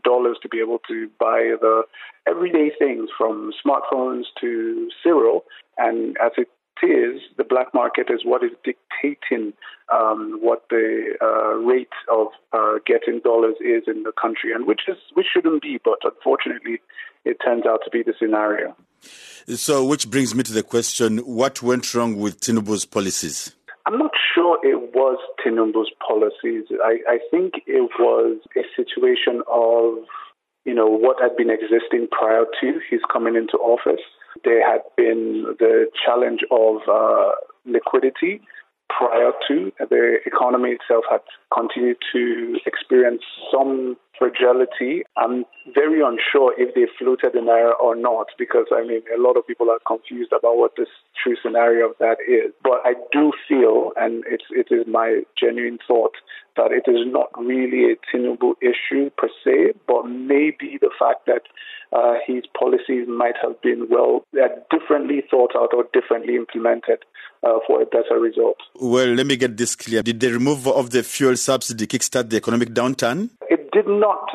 dollars 0.03 0.37
to 0.41 0.49
be 0.49 0.59
able 0.59 0.79
to 0.87 1.09
buy 1.19 1.55
the 1.59 1.83
everyday 2.27 2.71
things 2.77 3.09
from 3.17 3.51
smartphones 3.65 4.23
to 4.39 4.89
cereal, 5.03 5.43
and 5.77 6.17
as 6.23 6.31
it 6.37 6.49
is, 6.83 7.21
the 7.37 7.43
black 7.43 7.73
market 7.73 8.07
is 8.09 8.21
what 8.23 8.43
is 8.43 8.51
dictating 8.63 9.53
um, 9.93 10.39
what 10.41 10.63
the 10.69 11.15
uh, 11.21 11.55
rate 11.55 11.87
of 12.11 12.27
uh, 12.53 12.79
getting 12.85 13.19
dollars 13.19 13.55
is 13.61 13.83
in 13.87 14.03
the 14.03 14.11
country, 14.19 14.51
and 14.53 14.67
which 14.67 14.81
is 14.87 14.97
which 15.13 15.27
shouldn't 15.33 15.61
be, 15.61 15.79
but 15.83 15.99
unfortunately, 16.03 16.81
it 17.23 17.37
turns 17.45 17.65
out 17.65 17.81
to 17.83 17.91
be 17.91 18.03
the 18.03 18.13
scenario. 18.19 18.75
So, 19.47 19.85
which 19.85 20.09
brings 20.09 20.33
me 20.33 20.43
to 20.43 20.53
the 20.53 20.63
question: 20.63 21.19
What 21.19 21.61
went 21.61 21.93
wrong 21.93 22.17
with 22.17 22.39
Tinubu's 22.39 22.85
policies? 22.85 23.55
I'm 23.85 23.99
not 23.99 24.11
sure 24.33 24.57
it 24.63 24.95
was 24.95 25.19
Tinubu's 25.45 25.91
policies. 26.05 26.65
I, 26.83 26.97
I 27.07 27.19
think 27.29 27.61
it 27.67 27.89
was 27.99 28.39
a 28.57 28.63
situation 28.75 29.43
of 29.47 30.05
you 30.65 30.73
know 30.73 30.87
what 30.87 31.21
had 31.21 31.37
been 31.37 31.51
existing 31.51 32.07
prior 32.11 32.45
to 32.61 32.79
his 32.89 33.01
coming 33.11 33.35
into 33.35 33.57
office. 33.57 34.01
There 34.43 34.65
had 34.69 34.81
been 34.97 35.55
the 35.59 35.87
challenge 36.05 36.41
of 36.51 36.77
uh, 36.91 37.31
liquidity 37.65 38.41
prior 38.89 39.31
to. 39.47 39.71
The 39.79 40.17
economy 40.25 40.71
itself 40.71 41.05
had 41.09 41.21
continued 41.53 41.97
to 42.13 42.57
experience 42.65 43.23
some 43.51 43.97
fragility. 44.17 45.03
I'm 45.17 45.45
very 45.73 46.01
unsure 46.01 46.53
if 46.57 46.75
they 46.75 46.87
floated 46.97 47.33
the 47.33 47.39
naira 47.39 47.79
or 47.79 47.95
not 47.95 48.27
because 48.37 48.67
I 48.71 48.85
mean 48.85 49.01
a 49.15 49.21
lot 49.21 49.37
of 49.37 49.47
people 49.47 49.69
are 49.69 49.79
confused 49.85 50.31
about 50.31 50.57
what 50.57 50.73
this 50.77 50.89
true 51.21 51.35
scenario 51.41 51.89
of 51.89 51.95
that 51.99 52.17
is. 52.27 52.53
But 52.63 52.81
I 52.85 52.93
do 53.11 53.31
feel, 53.47 53.91
and 53.95 54.23
it's 54.27 54.45
it 54.51 54.67
is 54.73 54.85
my 54.87 55.23
genuine 55.39 55.79
thought 55.87 56.13
that 56.57 56.71
it 56.71 56.89
is 56.89 57.05
not 57.05 57.29
really 57.37 57.91
a 57.91 57.95
Tinubu 58.07 58.55
issue 58.61 59.09
per 59.17 59.29
se, 59.43 59.73
but 59.87 60.03
maybe 60.05 60.77
the 60.79 60.91
fact 60.97 61.25
that 61.25 61.43
uh, 61.91 62.15
his 62.25 62.43
policies 62.57 63.07
might 63.07 63.35
have 63.41 63.61
been 63.61 63.87
well 63.89 64.25
differently 64.71 65.23
thought 65.29 65.51
out 65.55 65.73
or 65.73 65.85
differently 65.93 66.35
implemented 66.35 66.99
uh, 67.43 67.59
for 67.67 67.81
a 67.81 67.85
better 67.85 68.19
result. 68.19 68.57
Well, 68.75 69.07
let 69.07 69.25
me 69.25 69.35
get 69.35 69.55
this 69.57 69.75
clear. 69.75 70.01
Did 70.01 70.19
the 70.19 70.31
removal 70.31 70.73
of 70.73 70.89
the 70.89 71.03
fuel 71.03 71.37
subsidy 71.37 71.87
kickstart 71.87 72.29
the 72.29 72.37
economic 72.37 72.69
downturn? 72.69 73.29
Did 73.75 73.89
not. 73.89 74.29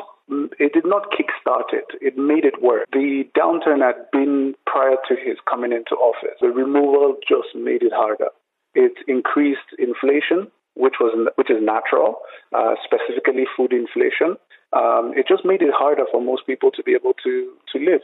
It 0.59 0.71
did 0.71 0.85
not 0.85 1.09
kickstart 1.09 1.73
it. 1.73 1.87
It 1.99 2.15
made 2.15 2.45
it 2.45 2.61
worse. 2.61 2.85
The 2.93 3.23
downturn 3.35 3.81
had 3.81 4.05
been 4.11 4.53
prior 4.67 4.97
to 5.07 5.15
his 5.15 5.37
coming 5.49 5.71
into 5.71 5.95
office. 5.95 6.37
The 6.39 6.49
removal 6.49 7.15
just 7.27 7.55
made 7.55 7.81
it 7.81 7.91
harder. 7.91 8.29
It 8.75 8.93
increased 9.07 9.65
inflation, 9.79 10.51
which 10.75 10.93
was 10.99 11.11
which 11.37 11.49
is 11.49 11.57
natural, 11.59 12.19
uh, 12.53 12.75
specifically 12.85 13.45
food 13.57 13.73
inflation. 13.73 14.37
Um, 14.73 15.13
it 15.17 15.25
just 15.27 15.43
made 15.43 15.63
it 15.63 15.73
harder 15.73 16.03
for 16.11 16.21
most 16.21 16.45
people 16.45 16.69
to 16.69 16.83
be 16.83 16.93
able 16.93 17.13
to 17.23 17.53
to 17.73 17.79
live. 17.79 18.01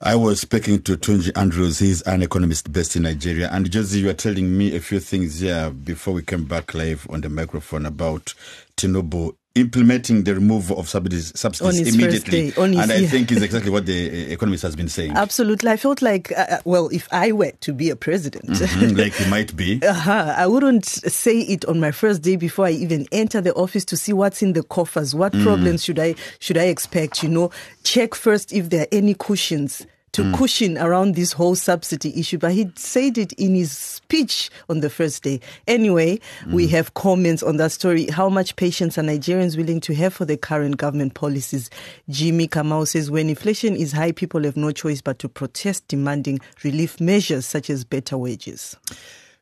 I 0.00 0.14
was 0.14 0.40
speaking 0.40 0.80
to 0.84 0.96
Tunji 0.96 1.30
Andrews. 1.36 1.78
He's 1.78 2.00
an 2.02 2.22
economist 2.22 2.72
based 2.72 2.96
in 2.96 3.02
Nigeria. 3.02 3.50
And 3.52 3.70
Josie, 3.70 4.00
you 4.00 4.06
were 4.06 4.14
telling 4.14 4.56
me 4.56 4.74
a 4.74 4.80
few 4.80 5.00
things 5.00 5.40
here 5.40 5.68
before 5.70 6.14
we 6.14 6.22
came 6.22 6.44
back 6.44 6.72
live 6.72 7.06
on 7.10 7.20
the 7.20 7.28
microphone 7.28 7.84
about 7.84 8.32
Tinubu 8.78 9.36
implementing 9.56 10.24
the 10.24 10.34
removal 10.34 10.78
of 10.78 10.88
subsidies, 10.88 11.32
subsidies 11.38 11.94
immediately. 11.94 12.52
and 12.56 12.92
I 12.92 13.06
think 13.06 13.32
is 13.32 13.42
exactly 13.42 13.70
what 13.70 13.86
the 13.86 14.08
uh, 14.08 14.32
economist 14.32 14.62
has 14.62 14.76
been 14.76 14.88
saying. 14.88 15.12
Absolutely. 15.12 15.70
I 15.70 15.76
felt 15.76 16.02
like, 16.02 16.30
uh, 16.32 16.46
uh 16.48 16.58
well, 16.64 16.88
if 16.88 17.08
I 17.10 17.32
were 17.32 17.52
to 17.52 17.72
be 17.72 17.90
a 17.90 17.96
president, 17.96 18.50
mm-hmm, 18.50 18.96
like 19.00 19.18
you 19.18 19.26
might 19.26 19.56
be, 19.56 19.80
uh-huh, 19.82 20.34
I 20.36 20.46
wouldn't 20.46 20.84
say 20.84 21.40
it 21.40 21.64
on 21.64 21.80
my 21.80 21.90
first 21.90 22.22
day 22.22 22.36
before 22.36 22.66
I 22.66 22.72
even 22.72 23.06
enter 23.10 23.40
the 23.40 23.54
office 23.54 23.84
to 23.86 23.96
see 23.96 24.12
what's 24.12 24.42
in 24.42 24.52
the 24.52 24.62
coffers. 24.62 25.14
What 25.14 25.32
mm. 25.32 25.42
problems 25.42 25.84
should 25.84 25.98
I 25.98 26.14
should 26.38 26.58
I 26.58 26.64
expect? 26.64 27.22
You 27.22 27.30
know, 27.30 27.50
check 27.82 28.14
first 28.14 28.52
if 28.52 28.68
there 28.70 28.82
are 28.82 28.88
any 28.92 29.14
cushions 29.14 29.86
to 30.12 30.22
mm. 30.22 30.34
cushion 30.34 30.78
around 30.78 31.14
this 31.14 31.32
whole 31.32 31.54
subsidy 31.54 32.18
issue, 32.18 32.38
but 32.38 32.52
he 32.52 32.70
said 32.76 33.18
it 33.18 33.32
in 33.34 33.54
his 33.54 33.70
speech 33.72 34.50
on 34.68 34.80
the 34.80 34.88
first 34.88 35.22
day. 35.22 35.40
Anyway, 35.66 36.18
mm. 36.44 36.52
we 36.52 36.66
have 36.68 36.94
comments 36.94 37.42
on 37.42 37.58
that 37.58 37.72
story. 37.72 38.06
How 38.06 38.28
much 38.28 38.56
patience 38.56 38.96
are 38.96 39.02
Nigerians 39.02 39.56
willing 39.56 39.80
to 39.80 39.94
have 39.94 40.14
for 40.14 40.24
the 40.24 40.36
current 40.36 40.78
government 40.78 41.14
policies? 41.14 41.68
Jimmy 42.08 42.48
Kamau 42.48 42.86
says 42.88 43.10
when 43.10 43.28
inflation 43.28 43.76
is 43.76 43.92
high, 43.92 44.12
people 44.12 44.42
have 44.44 44.56
no 44.56 44.72
choice 44.72 45.00
but 45.00 45.18
to 45.18 45.28
protest, 45.28 45.86
demanding 45.88 46.40
relief 46.64 47.00
measures 47.00 47.44
such 47.44 47.68
as 47.68 47.84
better 47.84 48.16
wages. 48.16 48.76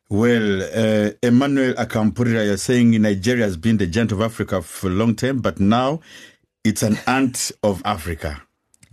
Well, 0.09 0.61
uh, 0.61 1.11
Emmanuel 1.23 1.73
Akampurira, 1.75 2.45
you're 2.45 2.57
saying 2.57 2.91
Nigeria 3.01 3.45
has 3.45 3.57
been 3.57 3.77
the 3.77 3.87
giant 3.87 4.11
of 4.11 4.21
Africa 4.21 4.61
for 4.61 4.87
a 4.87 4.91
long 4.91 5.15
time, 5.15 5.39
but 5.39 5.59
now 5.59 6.01
it's 6.63 6.83
an 6.83 6.99
ant 7.07 7.51
of 7.63 7.81
Africa. 7.85 8.41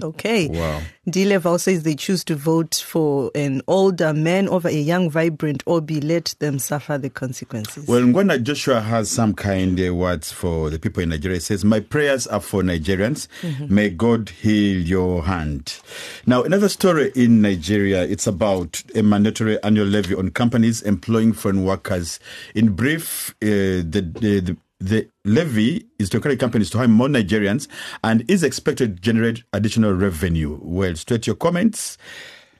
Okay. 0.00 0.48
Wow. 0.48 0.80
D-Level 1.08 1.58
says 1.58 1.82
they 1.82 1.96
choose 1.96 2.22
to 2.24 2.36
vote 2.36 2.76
for 2.86 3.30
an 3.34 3.60
older 3.66 4.12
man 4.14 4.48
over 4.48 4.68
a 4.68 4.72
young, 4.72 5.10
vibrant 5.10 5.62
Obi. 5.66 6.00
Let 6.00 6.34
them 6.38 6.58
suffer 6.58 6.96
the 6.96 7.10
consequences. 7.10 7.88
Well, 7.88 8.02
Ngwana 8.02 8.42
Joshua 8.42 8.80
has 8.80 9.10
some 9.10 9.34
kind 9.34 9.78
of 9.80 9.96
words 9.96 10.30
for 10.30 10.70
the 10.70 10.78
people 10.78 11.02
in 11.02 11.08
Nigeria. 11.08 11.36
He 11.36 11.40
says, 11.40 11.64
My 11.64 11.80
prayers 11.80 12.26
are 12.28 12.40
for 12.40 12.62
Nigerians. 12.62 13.26
Mm-hmm. 13.42 13.74
May 13.74 13.90
God 13.90 14.28
heal 14.28 14.80
your 14.80 15.24
hand. 15.24 15.80
Now, 16.26 16.42
another 16.42 16.68
story 16.68 17.10
in 17.16 17.42
Nigeria, 17.42 18.04
it's 18.04 18.26
about 18.26 18.82
a 18.94 19.02
mandatory 19.02 19.60
annual 19.62 19.86
levy 19.86 20.14
on 20.14 20.30
companies 20.30 20.82
employing 20.82 21.32
foreign 21.32 21.64
workers. 21.64 22.20
In 22.54 22.74
brief, 22.74 23.30
uh, 23.42 23.46
the, 23.82 24.08
the, 24.20 24.40
the 24.40 24.56
the 24.82 25.08
levy 25.24 25.86
is 25.98 26.10
to 26.10 26.16
encourage 26.16 26.40
companies 26.40 26.70
to 26.70 26.78
hire 26.78 26.88
more 26.88 27.08
Nigerians 27.08 27.68
and 28.02 28.28
is 28.28 28.42
expected 28.42 28.96
to 28.96 29.00
generate 29.02 29.44
additional 29.52 29.92
revenue. 29.92 30.58
Well, 30.60 30.96
straight 30.96 31.26
your 31.26 31.36
comments. 31.36 31.98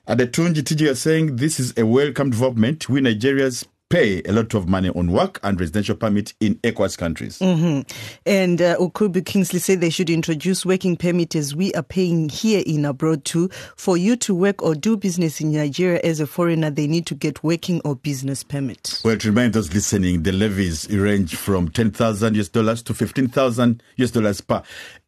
Adetunji 0.09 0.63
TJ 0.63 0.91
are 0.91 0.95
saying 0.95 1.37
this 1.37 1.59
is 1.59 1.75
a 1.77 1.85
welcome 1.85 2.31
development. 2.31 2.89
We 2.89 3.01
Nigerians 3.01 3.67
pay 3.93 4.23
a 4.23 4.33
lot 4.33 4.55
of 4.55 4.67
money 4.67 4.89
on 4.89 5.13
work 5.13 5.39
and 5.43 5.61
residential 5.61 5.95
permit 5.95 6.33
in 6.41 6.55
ECOWAS 6.61 6.97
countries. 6.97 7.39
Mm-hmm. 7.41 7.83
And 8.25 8.63
uh, 8.63 8.79
Okubu 8.79 9.23
Kingsley 9.23 9.59
said 9.59 9.83
they 9.83 9.91
should 9.91 10.09
introduce 10.09 10.65
working 10.65 10.97
permit 10.97 11.37
as 11.37 11.55
we 11.55 11.75
are 11.75 11.83
paying 11.83 12.31
here 12.31 12.63
in 12.65 12.87
abroad 12.87 13.27
too. 13.27 13.51
For 13.77 13.99
you 13.99 14.17
to 14.17 14.35
work 14.35 14.63
or 14.63 14.75
do 14.75 14.97
business 14.97 15.43
in 15.43 15.53
Nigeria 15.53 16.01
as 16.03 16.21
a 16.21 16.27
foreigner, 16.27 16.71
they 16.71 16.87
need 16.87 17.05
to 17.05 17.15
get 17.15 17.45
working 17.45 17.83
or 17.85 17.95
business 17.95 18.43
permit. 18.43 18.99
Well, 19.05 19.19
to 19.19 19.29
remind 19.29 19.53
those 19.53 19.75
listening, 19.75 20.23
the 20.23 20.33
levies 20.33 20.89
range 20.89 21.37
from 21.37 21.69
10,000 21.69 22.35
US 22.35 22.49
dollars 22.49 22.83
to 22.85 22.95
15,000 22.95 23.83
US 23.97 24.11
dollars 24.11 24.41
per 24.41 24.63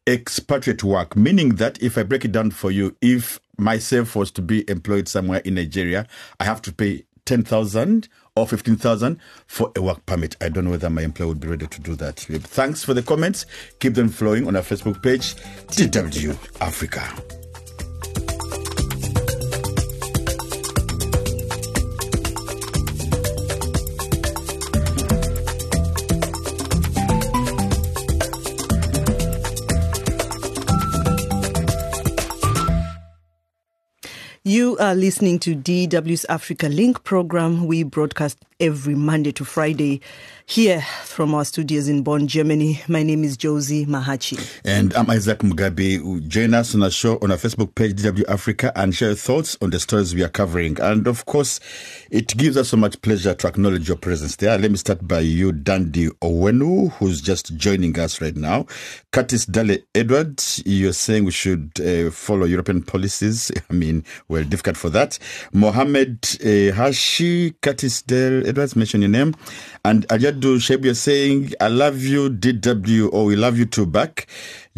expatriate 0.05 0.83
work, 0.83 1.15
meaning 1.15 1.55
that 1.55 1.81
if 1.81 1.97
I 1.97 2.03
break 2.03 2.23
it 2.23 2.31
down 2.31 2.51
for 2.51 2.69
you, 2.69 2.95
if 3.01 3.39
myself 3.57 4.15
was 4.15 4.29
to 4.33 4.43
be 4.43 4.69
employed 4.69 5.07
somewhere 5.07 5.39
in 5.39 5.55
Nigeria, 5.55 6.05
I 6.39 6.43
have 6.43 6.61
to 6.61 6.71
pay 6.71 7.05
10,000 7.25 8.07
or 8.35 8.45
15,000 8.45 9.19
for 9.47 9.71
a 9.75 9.81
work 9.81 10.05
permit. 10.05 10.35
I 10.41 10.49
don't 10.49 10.65
know 10.65 10.71
whether 10.71 10.89
my 10.89 11.03
employer 11.03 11.29
would 11.29 11.39
be 11.39 11.47
ready 11.47 11.67
to 11.67 11.81
do 11.81 11.95
that. 11.95 12.19
Thanks 12.19 12.83
for 12.83 12.93
the 12.93 13.01
comments. 13.01 13.45
Keep 13.79 13.93
them 13.93 14.09
flowing 14.09 14.47
on 14.47 14.55
our 14.55 14.61
Facebook 14.61 15.01
page, 15.01 15.35
DW 15.67 16.37
Africa. 16.61 17.44
You 34.47 34.77
are 34.77 34.93
listening 34.93 35.39
to 35.39 35.55
DW's 35.55 36.23
Africa 36.25 36.69
Link 36.69 37.03
program. 37.03 37.65
We 37.65 37.81
broadcast 37.81 38.37
every 38.59 38.95
Monday 38.95 39.33
to 39.33 39.43
Friday 39.43 40.01
here 40.47 40.81
from 41.03 41.33
our 41.33 41.43
studios 41.43 41.89
in 41.89 42.03
Bonn, 42.03 42.27
Germany. 42.27 42.79
My 42.87 43.01
name 43.01 43.23
is 43.23 43.35
Josie 43.35 43.85
Mahachi. 43.87 44.61
And 44.63 44.93
I'm 44.93 45.09
Isaac 45.09 45.39
Mugabi. 45.39 46.25
Join 46.27 46.53
us 46.53 46.75
on 46.75 46.83
our 46.83 46.91
show 46.91 47.17
on 47.21 47.31
our 47.31 47.37
Facebook 47.37 47.73
page, 47.73 47.95
DW 47.95 48.23
Africa, 48.29 48.71
and 48.75 48.93
share 48.93 49.09
your 49.09 49.17
thoughts 49.17 49.57
on 49.61 49.71
the 49.71 49.79
stories 49.79 50.13
we 50.13 50.23
are 50.23 50.29
covering. 50.29 50.79
And 50.79 51.07
of 51.07 51.25
course, 51.25 51.59
it 52.11 52.37
gives 52.37 52.57
us 52.57 52.69
so 52.69 52.77
much 52.77 53.01
pleasure 53.01 53.33
to 53.33 53.47
acknowledge 53.47 53.87
your 53.87 53.97
presence 53.97 54.35
there. 54.35 54.55
Let 54.57 54.69
me 54.69 54.77
start 54.77 55.07
by 55.07 55.21
you, 55.21 55.51
Dandy 55.51 56.09
Owenu, 56.21 56.91
who's 56.93 57.21
just 57.21 57.57
joining 57.57 57.97
us 57.99 58.21
right 58.21 58.35
now. 58.35 58.67
Curtis 59.11 59.47
Dale 59.47 59.79
Edward, 59.95 60.43
you're 60.63 60.93
saying 60.93 61.25
we 61.25 61.31
should 61.31 61.71
uh, 61.81 62.11
follow 62.11 62.45
European 62.45 62.83
policies. 62.83 63.51
I 63.69 63.73
mean, 63.73 64.03
we're 64.27 64.41
well, 64.41 64.47
difficult 64.47 64.77
for 64.77 64.91
that. 64.91 65.17
Mohammed 65.53 66.37
uh, 66.45 66.71
Hashi, 66.75 67.51
Curtis 67.61 68.03
Dale 68.03 68.44
Edwards, 68.45 68.75
mention 68.75 69.01
your 69.01 69.09
name. 69.09 69.35
And 69.83 70.07
Ajadu 70.07 70.57
Sheb, 70.57 70.85
you're 70.85 70.93
saying, 70.93 71.53
I 71.59 71.67
love 71.67 72.01
you, 72.03 72.29
DW, 72.29 73.11
or 73.11 73.25
we 73.25 73.35
love 73.35 73.57
you 73.57 73.65
too 73.65 73.85
back. 73.85 74.27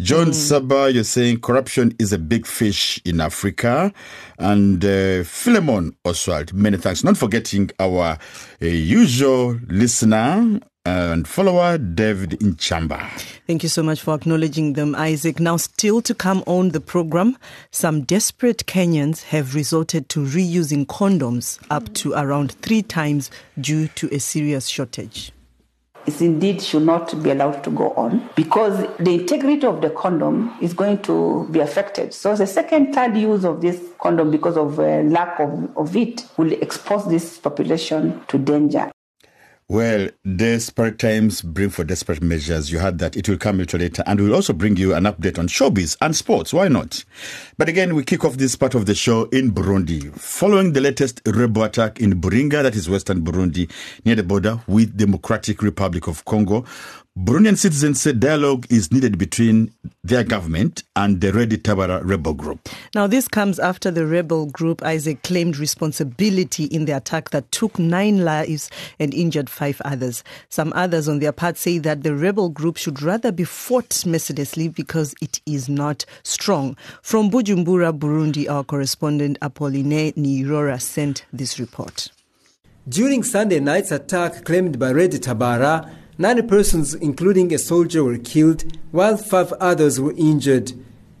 John 0.00 0.28
mm. 0.28 0.34
Saba, 0.34 0.90
you're 0.92 1.04
saying 1.04 1.40
corruption 1.40 1.94
is 1.98 2.12
a 2.12 2.18
big 2.18 2.46
fish 2.46 3.00
in 3.04 3.20
Africa. 3.20 3.92
And 4.38 4.84
uh, 4.84 5.24
Philemon 5.24 5.96
Oswald, 6.04 6.52
many 6.52 6.76
thanks. 6.76 7.02
Not 7.02 7.16
forgetting 7.16 7.70
our 7.80 8.18
uh, 8.62 8.66
usual 8.66 9.58
listener, 9.68 10.60
and 10.88 11.26
follower 11.26 11.78
David 11.78 12.30
Inchamba. 12.40 13.08
Thank 13.46 13.62
you 13.62 13.68
so 13.68 13.82
much 13.82 14.00
for 14.00 14.14
acknowledging 14.14 14.74
them, 14.74 14.94
Isaac. 14.94 15.40
Now, 15.40 15.56
still 15.56 16.00
to 16.02 16.14
come 16.14 16.42
on 16.46 16.70
the 16.70 16.80
program, 16.80 17.36
some 17.70 18.02
desperate 18.02 18.66
Kenyans 18.66 19.24
have 19.24 19.54
resorted 19.54 20.08
to 20.10 20.20
reusing 20.20 20.86
condoms 20.86 21.58
up 21.70 21.92
to 21.94 22.12
around 22.12 22.52
three 22.62 22.82
times 22.82 23.30
due 23.60 23.88
to 23.88 24.08
a 24.14 24.18
serious 24.18 24.66
shortage 24.66 25.32
it 26.08 26.22
indeed 26.22 26.62
should 26.62 26.84
not 26.84 27.22
be 27.22 27.30
allowed 27.30 27.62
to 27.62 27.70
go 27.70 27.90
on 27.90 28.30
because 28.34 28.78
the 28.98 29.12
integrity 29.12 29.66
of 29.66 29.82
the 29.82 29.90
condom 29.90 30.50
is 30.62 30.72
going 30.72 31.02
to 31.02 31.46
be 31.50 31.60
affected. 31.60 32.14
So 32.14 32.34
the 32.34 32.46
second, 32.46 32.94
third 32.94 33.14
use 33.14 33.44
of 33.44 33.60
this 33.60 33.78
condom 34.00 34.30
because 34.30 34.56
of 34.56 34.78
uh, 34.80 35.02
lack 35.02 35.38
of, 35.38 35.76
of 35.76 35.94
it 35.94 36.24
will 36.38 36.52
expose 36.52 37.06
this 37.08 37.36
population 37.36 38.22
to 38.28 38.38
danger. 38.38 38.90
Well, 39.70 40.08
desperate 40.24 40.98
times 40.98 41.42
bring 41.42 41.68
for 41.68 41.84
desperate 41.84 42.22
measures. 42.22 42.72
You 42.72 42.78
heard 42.78 43.00
that. 43.00 43.18
It 43.18 43.28
will 43.28 43.36
come 43.36 43.56
a 43.56 43.58
little 43.58 43.78
later. 43.78 44.02
And 44.06 44.18
we'll 44.18 44.34
also 44.34 44.54
bring 44.54 44.78
you 44.78 44.94
an 44.94 45.04
update 45.04 45.38
on 45.38 45.46
showbiz 45.46 45.94
and 46.00 46.16
sports. 46.16 46.54
Why 46.54 46.68
not? 46.68 47.04
But 47.58 47.68
again, 47.68 47.94
we 47.94 48.02
kick 48.02 48.24
off 48.24 48.38
this 48.38 48.56
part 48.56 48.74
of 48.74 48.86
the 48.86 48.94
show 48.94 49.24
in 49.24 49.50
Burundi. 49.52 50.10
Following 50.18 50.72
the 50.72 50.80
latest 50.80 51.20
rebel 51.26 51.64
attack 51.64 52.00
in 52.00 52.18
Buringa, 52.18 52.62
that 52.62 52.76
is 52.76 52.88
western 52.88 53.20
Burundi, 53.22 53.70
near 54.06 54.14
the 54.14 54.22
border 54.22 54.58
with 54.66 54.96
Democratic 54.96 55.60
Republic 55.60 56.06
of 56.06 56.24
Congo, 56.24 56.64
Burundian 57.24 57.58
citizens 57.58 58.00
say 58.00 58.12
dialogue 58.12 58.64
is 58.70 58.92
needed 58.92 59.18
between 59.18 59.74
their 60.04 60.22
government 60.22 60.84
and 60.94 61.20
the 61.20 61.32
Red 61.32 61.50
Tabara 61.64 62.00
rebel 62.04 62.32
group. 62.32 62.68
Now, 62.94 63.08
this 63.08 63.26
comes 63.26 63.58
after 63.58 63.90
the 63.90 64.06
rebel 64.06 64.46
group, 64.46 64.84
Isaac, 64.84 65.24
claimed 65.24 65.58
responsibility 65.58 66.66
in 66.66 66.84
the 66.84 66.92
attack 66.92 67.30
that 67.30 67.50
took 67.50 67.76
nine 67.76 68.24
lives 68.24 68.70
and 69.00 69.12
injured 69.12 69.50
five 69.50 69.82
others. 69.84 70.22
Some 70.48 70.72
others, 70.76 71.08
on 71.08 71.18
their 71.18 71.32
part, 71.32 71.58
say 71.58 71.78
that 71.78 72.04
the 72.04 72.14
rebel 72.14 72.50
group 72.50 72.76
should 72.76 73.02
rather 73.02 73.32
be 73.32 73.42
fought 73.42 74.06
mercilessly 74.06 74.68
because 74.68 75.12
it 75.20 75.40
is 75.44 75.68
not 75.68 76.04
strong. 76.22 76.76
From 77.02 77.32
Bujumbura, 77.32 77.98
Burundi, 77.98 78.48
our 78.48 78.62
correspondent 78.62 79.40
Apolline 79.40 80.14
Nirora 80.14 80.80
sent 80.80 81.24
this 81.32 81.58
report. 81.58 82.10
During 82.88 83.24
Sunday 83.24 83.58
night's 83.58 83.90
attack 83.90 84.44
claimed 84.44 84.78
by 84.78 84.92
Red 84.92 85.10
Tabara, 85.10 85.92
Nine 86.20 86.48
persons, 86.48 86.94
including 86.94 87.54
a 87.54 87.58
soldier, 87.58 88.02
were 88.02 88.18
killed, 88.18 88.64
while 88.90 89.16
five 89.16 89.52
others 89.60 90.00
were 90.00 90.14
injured. 90.16 90.72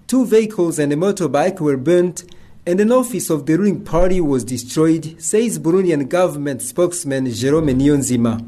Two 0.08 0.26
vehicles 0.26 0.80
and 0.80 0.92
a 0.92 0.96
motorbike 0.96 1.60
were 1.60 1.76
burnt, 1.76 2.24
and 2.66 2.80
an 2.80 2.90
office 2.90 3.30
of 3.30 3.46
the 3.46 3.56
ruling 3.56 3.84
party 3.84 4.20
was 4.20 4.42
destroyed, 4.42 5.14
says 5.22 5.60
Burundian 5.60 6.08
government 6.08 6.62
spokesman 6.62 7.30
Jerome 7.30 7.68
Niyonzima. 7.68 8.40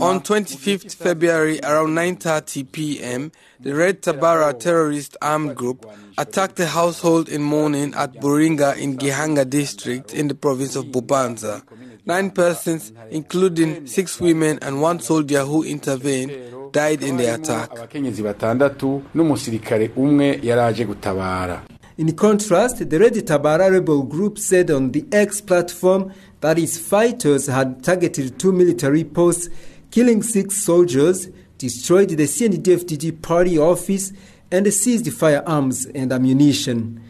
On 0.00 0.20
25th 0.20 0.94
February 0.94 1.60
around 1.62 1.90
9:30 1.94 2.72
p.m., 2.72 3.30
the 3.60 3.74
Red 3.74 4.00
Tabara 4.02 4.58
terrorist 4.58 5.16
armed 5.20 5.54
group 5.54 5.84
attacked 6.16 6.58
a 6.60 6.66
household 6.66 7.28
in 7.28 7.42
Morning 7.42 7.92
at 7.94 8.14
Buringa 8.14 8.76
in 8.78 8.96
Gihanga 8.96 9.44
district 9.48 10.14
in 10.14 10.28
the 10.28 10.34
province 10.34 10.76
of 10.76 10.86
Bubanza. 10.86 11.62
Nine 12.08 12.30
persons, 12.30 12.90
including 13.10 13.86
six 13.86 14.18
women 14.18 14.58
and 14.62 14.80
one 14.80 14.98
soldier 14.98 15.44
who 15.44 15.62
intervened, 15.62 16.32
died 16.72 17.02
in 17.02 17.18
the 17.18 17.34
attack. 17.34 17.70
In 21.98 22.16
contrast, 22.16 22.88
the 22.88 22.98
Red 22.98 23.12
Tabara 23.12 23.70
rebel 23.70 24.04
group 24.04 24.38
said 24.38 24.70
on 24.70 24.90
the 24.92 25.04
X 25.12 25.42
platform 25.42 26.10
that 26.40 26.58
its 26.58 26.78
fighters 26.78 27.46
had 27.46 27.84
targeted 27.84 28.38
two 28.38 28.52
military 28.52 29.04
posts, 29.04 29.50
killing 29.90 30.22
six 30.22 30.56
soldiers, 30.56 31.28
destroyed 31.58 32.08
the 32.08 32.24
CNDD-FDD 32.24 33.20
party 33.20 33.58
office, 33.58 34.14
and 34.50 34.72
seized 34.72 35.12
firearms 35.12 35.84
and 35.84 36.10
ammunition. 36.10 37.02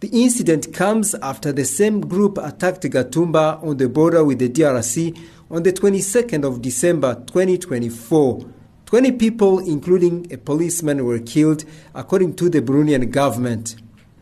The 0.00 0.08
incident 0.08 0.72
comes 0.72 1.14
after 1.16 1.52
the 1.52 1.66
same 1.66 2.00
group 2.00 2.38
attacked 2.38 2.84
Gatumba 2.84 3.62
on 3.62 3.76
the 3.76 3.86
border 3.90 4.24
with 4.24 4.38
the 4.38 4.48
DRC 4.48 5.14
on 5.50 5.62
the 5.62 5.74
22nd 5.74 6.42
of 6.42 6.62
December 6.62 7.16
2024. 7.26 8.46
20 8.86 9.12
people, 9.12 9.58
including 9.58 10.26
a 10.32 10.38
policeman, 10.38 11.04
were 11.04 11.18
killed, 11.18 11.66
according 11.94 12.34
to 12.36 12.48
the 12.48 12.62
Burundian 12.62 13.10
government. 13.10 13.76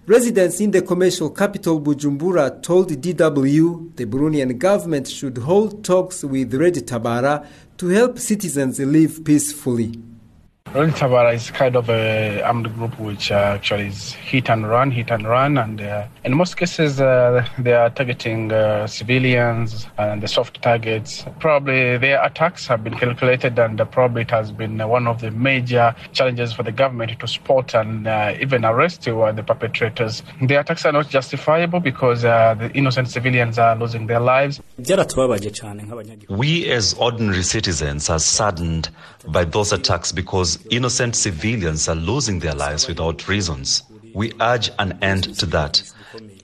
Residents 0.04 0.58
in 0.58 0.72
the 0.72 0.82
commercial 0.82 1.30
capital 1.30 1.80
Bujumbura 1.80 2.60
told 2.60 2.90
DW 2.90 3.94
the 3.94 4.04
Burundian 4.04 4.58
government 4.58 5.06
should 5.06 5.38
hold 5.38 5.84
talks 5.84 6.24
with 6.24 6.52
Red 6.54 6.74
Tabara 6.74 7.46
to 7.76 7.86
help 7.86 8.18
citizens 8.18 8.80
live 8.80 9.22
peacefully. 9.24 9.92
Red 10.74 10.90
Tabara 10.90 11.34
is 11.34 11.50
kind 11.50 11.76
of 11.76 11.88
a 11.88 12.42
armed 12.42 12.72
group 12.74 13.00
which 13.00 13.32
uh, 13.32 13.56
actually 13.56 13.86
is 13.86 14.12
hit 14.12 14.50
and 14.50 14.68
run, 14.68 14.90
hit 14.90 15.10
and 15.10 15.26
run, 15.26 15.56
and 15.56 15.80
uh, 15.80 16.06
in 16.24 16.36
most 16.36 16.58
cases 16.58 17.00
uh, 17.00 17.44
they 17.58 17.72
are 17.72 17.88
targeting 17.88 18.52
uh, 18.52 18.86
civilians 18.86 19.86
and 19.96 20.22
the 20.22 20.28
soft 20.28 20.60
targets. 20.60 21.24
Probably 21.40 21.96
their 21.96 22.22
attacks 22.22 22.66
have 22.66 22.84
been 22.84 22.94
calculated, 22.94 23.58
and 23.58 23.80
probably 23.90 24.22
it 24.22 24.30
has 24.30 24.52
been 24.52 24.78
one 24.86 25.06
of 25.06 25.22
the 25.22 25.30
major 25.30 25.96
challenges 26.12 26.52
for 26.52 26.62
the 26.62 26.70
government 26.70 27.18
to 27.18 27.26
spot 27.26 27.74
and 27.74 28.06
uh, 28.06 28.34
even 28.38 28.66
arrest 28.66 29.02
the 29.04 29.44
perpetrators. 29.46 30.22
The 30.42 30.60
attacks 30.60 30.84
are 30.84 30.92
not 30.92 31.08
justifiable 31.08 31.80
because 31.80 32.26
uh, 32.26 32.54
the 32.58 32.70
innocent 32.72 33.08
civilians 33.08 33.58
are 33.58 33.74
losing 33.74 34.06
their 34.06 34.20
lives. 34.20 34.60
We 36.28 36.70
as 36.70 36.94
ordinary 36.94 37.42
citizens 37.42 38.10
are 38.10 38.18
saddened 38.18 38.90
by 39.26 39.44
those 39.44 39.72
attacks 39.72 40.12
because 40.12 40.57
innocent 40.70 41.16
civilians 41.16 41.88
are 41.88 41.94
losing 41.94 42.38
their 42.38 42.54
lives 42.54 42.88
without 42.88 43.28
reasons. 43.28 43.82
We 44.14 44.32
urge 44.40 44.70
an 44.78 44.98
end 45.02 45.38
to 45.38 45.46
that. 45.46 45.82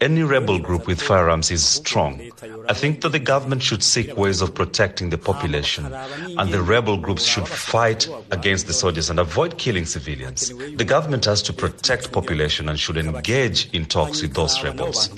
Any 0.01 0.23
rebel 0.23 0.59
group 0.59 0.87
with 0.87 1.01
firearms 1.01 1.51
is 1.51 1.65
strong. 1.67 2.31
I 2.69 2.75
think 2.75 3.01
that 3.01 3.11
the 3.11 3.19
government 3.19 3.63
should 3.63 3.83
seek 3.83 4.17
ways 4.17 4.43
of 4.43 4.55
protecting 4.55 5.09
the 5.11 5.19
population, 5.19 5.87
and 5.93 6.53
the 6.53 6.63
rebel 6.63 6.97
groups 6.97 7.25
should 7.25 7.49
fight 7.49 8.09
against 8.31 8.67
the 8.67 8.75
soldiers 8.75 9.09
and 9.09 9.19
avoid 9.19 9.57
killing 9.57 9.87
civilians. 9.87 10.51
The 10.51 10.85
government 10.85 11.25
has 11.25 11.41
to 11.43 11.53
protect 11.53 12.13
population 12.13 12.69
and 12.69 12.79
should 12.79 12.99
engage 12.99 13.71
in 13.73 13.87
talks 13.87 14.21
with 14.21 14.35
those 14.35 14.63
rebels. 14.63 15.09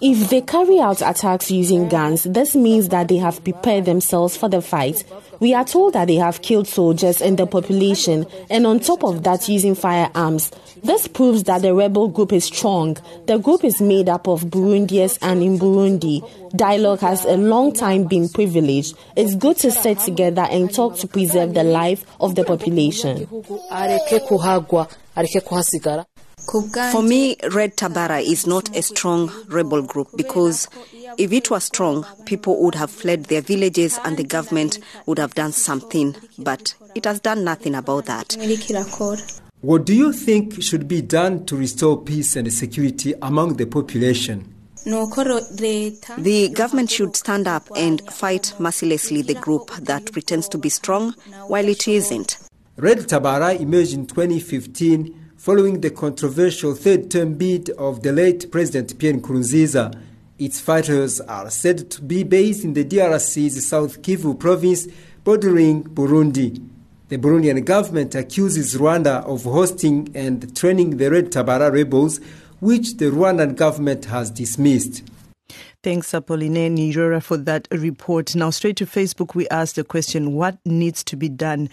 If 0.00 0.28
they 0.28 0.40
carry 0.42 0.80
out 0.80 1.00
attacks 1.00 1.50
using 1.50 1.88
guns, 1.88 2.24
this 2.24 2.54
means 2.54 2.90
that 2.90 3.08
they 3.08 3.16
have 3.16 3.42
prepared 3.42 3.86
themselves 3.86 4.36
for 4.36 4.50
the 4.50 4.60
fight. 4.60 5.02
We 5.40 5.54
are 5.54 5.64
told 5.64 5.94
that 5.94 6.08
they 6.08 6.16
have 6.16 6.42
killed 6.42 6.68
soldiers 6.68 7.22
and 7.22 7.38
the 7.38 7.46
population, 7.46 8.26
and 8.50 8.66
on 8.66 8.80
top 8.80 9.02
of 9.02 9.22
that, 9.22 9.48
using 9.48 9.74
firearms. 9.74 10.50
This 10.82 11.08
proves 11.08 11.44
that 11.44 11.62
the 11.62 11.74
rebel 11.74 12.08
group 12.08 12.34
is 12.34 12.44
strong. 12.44 12.98
The 13.26 13.38
group 13.38 13.64
is 13.64 13.80
made 13.80 14.10
up 14.10 14.28
of 14.28 14.44
Burundians, 14.50 15.18
and 15.22 15.42
in 15.42 15.58
Burundi, 15.58 16.22
dialogue 16.54 17.00
has 17.00 17.24
a 17.24 17.38
long 17.38 17.72
time 17.72 18.04
been 18.04 18.28
privileged. 18.28 18.94
It's 19.16 19.34
good 19.34 19.56
to 19.58 19.70
sit 19.70 20.00
together 20.00 20.42
and 20.42 20.70
talk 20.72 20.98
to 20.98 21.06
preserve 21.08 21.54
the 21.54 21.64
life 21.64 22.04
of 22.20 22.34
the 22.34 22.44
population. 22.44 23.26
For 26.92 27.02
me, 27.02 27.36
Red 27.50 27.76
Tabara 27.76 28.22
is 28.22 28.46
not 28.46 28.76
a 28.76 28.82
strong 28.82 29.32
rebel 29.48 29.82
group 29.82 30.08
because 30.14 30.68
if 31.18 31.32
it 31.32 31.50
was 31.50 31.64
strong, 31.64 32.06
people 32.26 32.62
would 32.62 32.74
have 32.76 32.90
fled 32.90 33.24
their 33.24 33.40
villages 33.40 33.98
and 34.04 34.16
the 34.16 34.24
government 34.24 34.78
would 35.06 35.18
have 35.18 35.34
done 35.34 35.52
something. 35.52 36.14
But 36.38 36.74
it 36.94 37.06
has 37.06 37.20
done 37.20 37.42
nothing 37.44 37.74
about 37.74 38.06
that. 38.06 38.36
What 39.62 39.84
do 39.86 39.94
you 39.94 40.12
think 40.12 40.62
should 40.62 40.86
be 40.86 41.02
done 41.02 41.44
to 41.46 41.56
restore 41.56 42.00
peace 42.00 42.36
and 42.36 42.52
security 42.52 43.14
among 43.22 43.54
the 43.56 43.66
population? 43.66 44.54
The 44.84 46.50
government 46.54 46.90
should 46.90 47.16
stand 47.16 47.48
up 47.48 47.68
and 47.74 48.00
fight 48.12 48.52
mercilessly 48.58 49.22
the 49.22 49.34
group 49.34 49.70
that 49.76 50.12
pretends 50.12 50.48
to 50.50 50.58
be 50.58 50.68
strong 50.68 51.14
while 51.46 51.66
it 51.66 51.88
isn't. 51.88 52.38
Red 52.76 52.98
Tabara 53.08 53.58
emerged 53.58 53.94
in 53.94 54.06
2015 54.06 55.23
following 55.44 55.82
the 55.82 55.90
controversial 55.90 56.74
third 56.74 57.10
term 57.10 57.34
bid 57.34 57.68
of 57.76 58.02
the 58.02 58.10
late 58.10 58.50
President 58.50 58.98
Pierre 58.98 59.12
Nkurunziza. 59.12 59.94
Its 60.38 60.58
fighters 60.58 61.20
are 61.20 61.50
said 61.50 61.90
to 61.90 62.00
be 62.00 62.22
based 62.22 62.64
in 62.64 62.72
the 62.72 62.82
DRC's 62.82 63.68
South 63.68 64.00
Kivu 64.00 64.40
province 64.40 64.88
bordering 65.22 65.84
Burundi. 65.84 66.66
The 67.10 67.18
Burundian 67.18 67.62
government 67.62 68.14
accuses 68.14 68.74
Rwanda 68.76 69.22
of 69.26 69.42
hosting 69.42 70.10
and 70.14 70.56
training 70.56 70.96
the 70.96 71.10
Red 71.10 71.30
Tabara 71.30 71.70
rebels 71.70 72.20
which 72.60 72.96
the 72.96 73.10
Rwandan 73.10 73.54
government 73.54 74.06
has 74.06 74.30
dismissed. 74.30 75.02
Thanks, 75.82 76.12
Apolline 76.12 76.74
Nirora, 76.74 77.22
for 77.22 77.36
that 77.36 77.68
report. 77.70 78.34
Now, 78.34 78.48
straight 78.48 78.78
to 78.78 78.86
Facebook, 78.86 79.34
we 79.34 79.46
asked 79.48 79.76
the 79.76 79.84
question 79.84 80.32
what 80.32 80.56
needs 80.64 81.04
to 81.04 81.16
be 81.16 81.28
done 81.28 81.68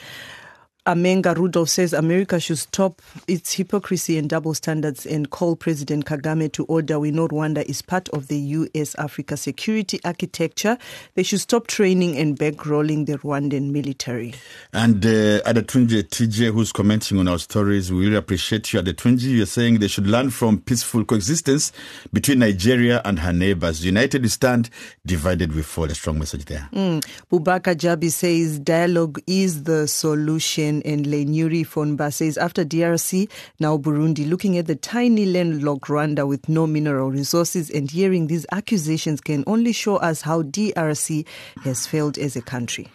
Amenga 0.87 1.37
Rudolph 1.37 1.69
says 1.69 1.93
America 1.93 2.39
should 2.39 2.57
stop 2.57 3.03
its 3.27 3.53
hypocrisy 3.53 4.17
and 4.17 4.27
double 4.27 4.55
standards 4.55 5.05
and 5.05 5.29
call 5.29 5.55
President 5.55 6.05
Kagame 6.05 6.51
to 6.53 6.65
order. 6.65 6.99
We 6.99 7.11
know 7.11 7.27
Rwanda 7.27 7.63
is 7.65 7.83
part 7.83 8.09
of 8.09 8.29
the 8.29 8.37
U.S. 8.39 8.95
Africa 8.95 9.37
security 9.37 9.99
architecture. 10.03 10.79
They 11.13 11.21
should 11.21 11.39
stop 11.39 11.67
training 11.67 12.17
and 12.17 12.35
bankrolling 12.35 13.05
the 13.05 13.19
Rwandan 13.19 13.69
military. 13.69 14.33
And 14.73 15.05
uh, 15.05 15.41
Adetunji 15.43 16.01
TJ, 16.01 16.51
who's 16.51 16.71
commenting 16.71 17.19
on 17.19 17.27
our 17.27 17.37
stories, 17.37 17.91
we 17.91 18.05
really 18.05 18.15
appreciate 18.15 18.73
you. 18.73 18.81
Adetunji, 18.81 19.37
you're 19.37 19.45
saying 19.45 19.77
they 19.77 19.87
should 19.87 20.07
learn 20.07 20.31
from 20.31 20.61
peaceful 20.61 21.05
coexistence 21.05 21.71
between 22.11 22.39
Nigeria 22.39 23.03
and 23.05 23.19
her 23.19 23.33
neighbors. 23.33 23.85
United 23.85 24.23
we 24.23 24.29
stand, 24.29 24.71
divided 25.05 25.53
we 25.53 25.61
fall. 25.61 25.85
A 25.91 25.93
strong 25.93 26.17
message 26.17 26.45
there. 26.45 26.67
Mm. 26.73 27.05
Bubaka 27.31 27.75
Jabi 27.75 28.11
says 28.11 28.57
dialogue 28.57 29.19
is 29.27 29.63
the 29.63 29.87
solution 29.87 30.70
and 30.79 31.05
Lenyuri 31.05 31.65
Fonba 31.65 32.13
says 32.13 32.37
after 32.37 32.63
DRC, 32.63 33.29
now 33.59 33.77
Burundi, 33.77 34.29
looking 34.29 34.57
at 34.57 34.67
the 34.67 34.75
tiny 34.75 35.25
landlocked 35.25 35.89
Rwanda 35.89 36.25
with 36.25 36.47
no 36.47 36.65
mineral 36.65 37.11
resources 37.11 37.69
and 37.69 37.91
hearing 37.91 38.27
these 38.27 38.45
accusations 38.51 39.19
can 39.19 39.43
only 39.47 39.73
show 39.73 39.97
us 39.97 40.21
how 40.21 40.43
DRC 40.43 41.25
has 41.63 41.85
failed 41.85 42.17
as 42.17 42.35
a 42.35 42.41
country. 42.41 42.87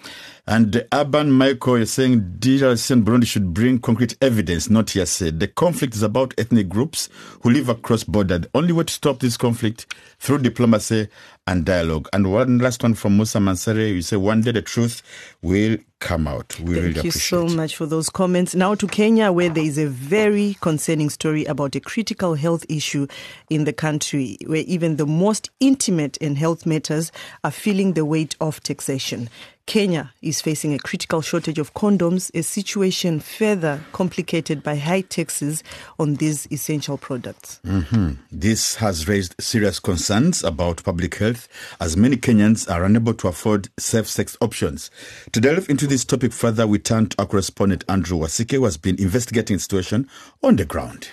And 0.48 0.86
Urban 0.92 1.32
Michael 1.32 1.74
is 1.74 1.92
saying 1.92 2.36
DRC 2.38 2.92
and 2.92 3.04
Burundi 3.04 3.26
should 3.26 3.52
bring 3.52 3.80
concrete 3.80 4.16
evidence, 4.22 4.70
not 4.70 4.90
hearsay. 4.90 5.32
The 5.32 5.48
conflict 5.48 5.96
is 5.96 6.04
about 6.04 6.34
ethnic 6.38 6.68
groups 6.68 7.08
who 7.42 7.50
live 7.50 7.68
across 7.68 8.04
borders. 8.04 8.42
The 8.42 8.50
only 8.54 8.72
way 8.72 8.84
to 8.84 8.92
stop 8.92 9.18
this 9.18 9.36
conflict 9.36 9.92
through 10.20 10.38
diplomacy 10.38 11.08
and 11.48 11.64
dialogue. 11.64 12.08
And 12.12 12.32
one 12.32 12.58
last 12.58 12.84
one 12.84 12.94
from 12.94 13.16
Musa 13.16 13.38
Mansare. 13.38 13.92
You 13.92 14.02
say 14.02 14.16
one 14.16 14.40
day 14.40 14.52
the 14.52 14.62
truth 14.62 15.02
will 15.42 15.78
come 15.98 16.28
out. 16.28 16.58
We 16.60 16.74
Thank 16.74 16.86
really 16.86 17.00
you 17.02 17.10
so 17.10 17.48
much 17.48 17.74
for 17.74 17.86
those 17.86 18.08
comments. 18.08 18.54
Now 18.54 18.76
to 18.76 18.86
Kenya, 18.86 19.32
where 19.32 19.48
there 19.48 19.64
is 19.64 19.78
a 19.78 19.86
very 19.86 20.56
concerning 20.60 21.10
story 21.10 21.44
about 21.46 21.74
a 21.74 21.80
critical 21.80 22.34
health 22.34 22.64
issue 22.68 23.08
in 23.50 23.64
the 23.64 23.72
country, 23.72 24.38
where 24.46 24.62
even 24.66 24.96
the 24.96 25.06
most 25.06 25.50
intimate 25.58 26.16
in 26.18 26.36
health 26.36 26.66
matters 26.66 27.10
are 27.42 27.50
feeling 27.50 27.94
the 27.94 28.04
weight 28.04 28.36
of 28.40 28.62
taxation. 28.62 29.28
Kenya 29.66 30.12
is 30.22 30.40
facing 30.40 30.72
a 30.72 30.78
critical 30.78 31.20
shortage 31.20 31.58
of 31.58 31.74
condoms, 31.74 32.30
a 32.34 32.42
situation 32.42 33.18
further 33.18 33.80
complicated 33.92 34.62
by 34.62 34.76
high 34.76 35.00
taxes 35.00 35.64
on 35.98 36.14
these 36.14 36.46
essential 36.52 36.96
products. 36.96 37.60
hmm 37.64 38.12
This 38.30 38.76
has 38.76 39.08
raised 39.08 39.34
serious 39.40 39.80
concerns 39.80 40.44
about 40.44 40.84
public 40.84 41.16
health 41.16 41.48
as 41.80 41.96
many 41.96 42.16
Kenyans 42.16 42.70
are 42.70 42.84
unable 42.84 43.14
to 43.14 43.28
afford 43.28 43.68
safe 43.76 44.06
sex 44.06 44.36
options. 44.40 44.90
To 45.32 45.40
delve 45.40 45.68
into 45.68 45.88
this 45.88 46.04
topic 46.04 46.32
further, 46.32 46.66
we 46.66 46.78
turn 46.78 47.08
to 47.08 47.16
our 47.18 47.26
correspondent 47.26 47.84
Andrew 47.88 48.18
Wasike, 48.18 48.52
who 48.52 48.64
has 48.64 48.76
been 48.76 49.00
investigating 49.00 49.56
the 49.56 49.60
situation 49.60 50.08
on 50.42 50.56
the 50.56 50.64
ground. 50.64 51.08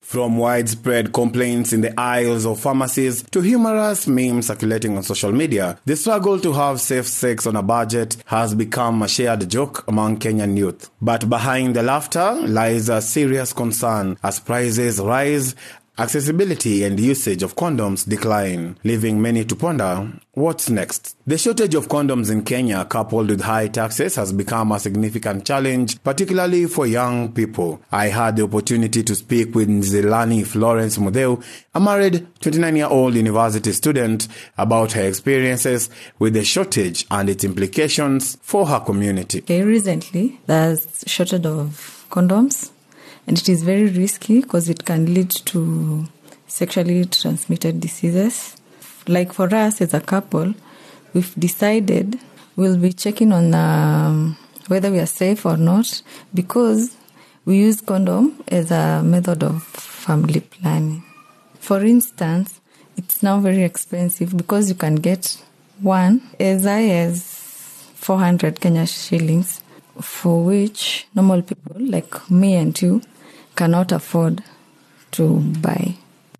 From 0.00 0.38
widespread 0.38 1.12
complaints 1.12 1.72
in 1.72 1.82
the 1.82 1.98
aisles 2.00 2.46
of 2.46 2.60
pharmacies 2.60 3.22
to 3.24 3.40
humorous 3.40 4.06
memes 4.06 4.46
circulating 4.46 4.96
on 4.96 5.02
social 5.02 5.32
media, 5.32 5.78
the 5.84 5.96
struggle 5.96 6.40
to 6.40 6.52
have 6.54 6.80
safe 6.80 7.06
sex 7.06 7.46
on 7.46 7.56
a 7.56 7.62
budget 7.62 8.16
has 8.26 8.54
become 8.54 9.02
a 9.02 9.08
shared 9.08 9.50
joke 9.50 9.84
among 9.86 10.18
Kenyan 10.18 10.56
youth. 10.56 10.90
But 11.02 11.28
behind 11.28 11.76
the 11.76 11.82
laughter 11.82 12.32
lies 12.46 12.88
a 12.88 13.02
serious 13.02 13.52
concern 13.52 14.16
as 14.22 14.40
prices 14.40 14.98
rise 14.98 15.54
Accessibility 16.00 16.84
and 16.84 17.00
usage 17.00 17.42
of 17.42 17.56
condoms 17.56 18.08
decline, 18.08 18.78
leaving 18.84 19.20
many 19.20 19.44
to 19.44 19.56
ponder 19.56 20.08
what's 20.34 20.70
next. 20.70 21.16
The 21.26 21.36
shortage 21.36 21.74
of 21.74 21.88
condoms 21.88 22.30
in 22.30 22.44
Kenya, 22.44 22.84
coupled 22.84 23.30
with 23.30 23.40
high 23.40 23.66
taxes, 23.66 24.14
has 24.14 24.32
become 24.32 24.70
a 24.70 24.78
significant 24.78 25.44
challenge, 25.44 26.00
particularly 26.04 26.66
for 26.66 26.86
young 26.86 27.32
people. 27.32 27.82
I 27.90 28.06
had 28.06 28.36
the 28.36 28.44
opportunity 28.44 29.02
to 29.02 29.14
speak 29.16 29.56
with 29.56 29.68
Nzilani 29.68 30.46
Florence 30.46 30.98
Mudeu, 30.98 31.42
a 31.74 31.80
married 31.80 32.28
29 32.42 32.76
year 32.76 32.86
old 32.86 33.16
university 33.16 33.72
student, 33.72 34.28
about 34.56 34.92
her 34.92 35.02
experiences 35.02 35.90
with 36.20 36.34
the 36.34 36.44
shortage 36.44 37.06
and 37.10 37.28
its 37.28 37.42
implications 37.42 38.38
for 38.40 38.68
her 38.68 38.78
community. 38.78 39.38
Okay, 39.38 39.64
recently, 39.64 40.38
there's 40.46 41.02
shortage 41.08 41.44
of 41.44 42.06
condoms 42.08 42.70
and 43.28 43.36
it 43.36 43.48
is 43.50 43.62
very 43.62 43.88
risky 43.88 44.40
because 44.40 44.70
it 44.70 44.86
can 44.86 45.12
lead 45.12 45.28
to 45.30 46.06
sexually 46.46 47.04
transmitted 47.04 47.78
diseases. 47.78 48.56
Like 49.06 49.34
for 49.34 49.54
us 49.54 49.82
as 49.82 49.92
a 49.92 50.00
couple, 50.00 50.54
we've 51.12 51.34
decided 51.38 52.18
we'll 52.56 52.78
be 52.78 52.94
checking 52.94 53.32
on 53.32 53.52
um, 53.52 54.38
whether 54.68 54.90
we 54.90 54.98
are 54.98 55.06
safe 55.06 55.44
or 55.44 55.58
not 55.58 56.00
because 56.32 56.96
we 57.44 57.58
use 57.58 57.82
condom 57.82 58.42
as 58.48 58.70
a 58.70 59.02
method 59.04 59.42
of 59.42 59.62
family 59.62 60.40
planning. 60.40 61.04
For 61.60 61.84
instance, 61.84 62.62
it's 62.96 63.22
now 63.22 63.40
very 63.40 63.62
expensive 63.62 64.34
because 64.34 64.70
you 64.70 64.74
can 64.74 64.94
get 64.94 65.36
one 65.82 66.22
as 66.40 66.64
high 66.64 66.88
as 66.88 67.24
400 67.96 68.58
Kenya 68.58 68.86
shillings, 68.86 69.62
for 70.00 70.42
which 70.42 71.06
normal 71.14 71.42
people 71.42 71.76
like 71.78 72.30
me 72.30 72.54
and 72.54 72.80
you 72.80 73.02
cannot 73.58 73.90
afford 73.90 74.42
to 75.10 75.40
buy. 75.60 75.96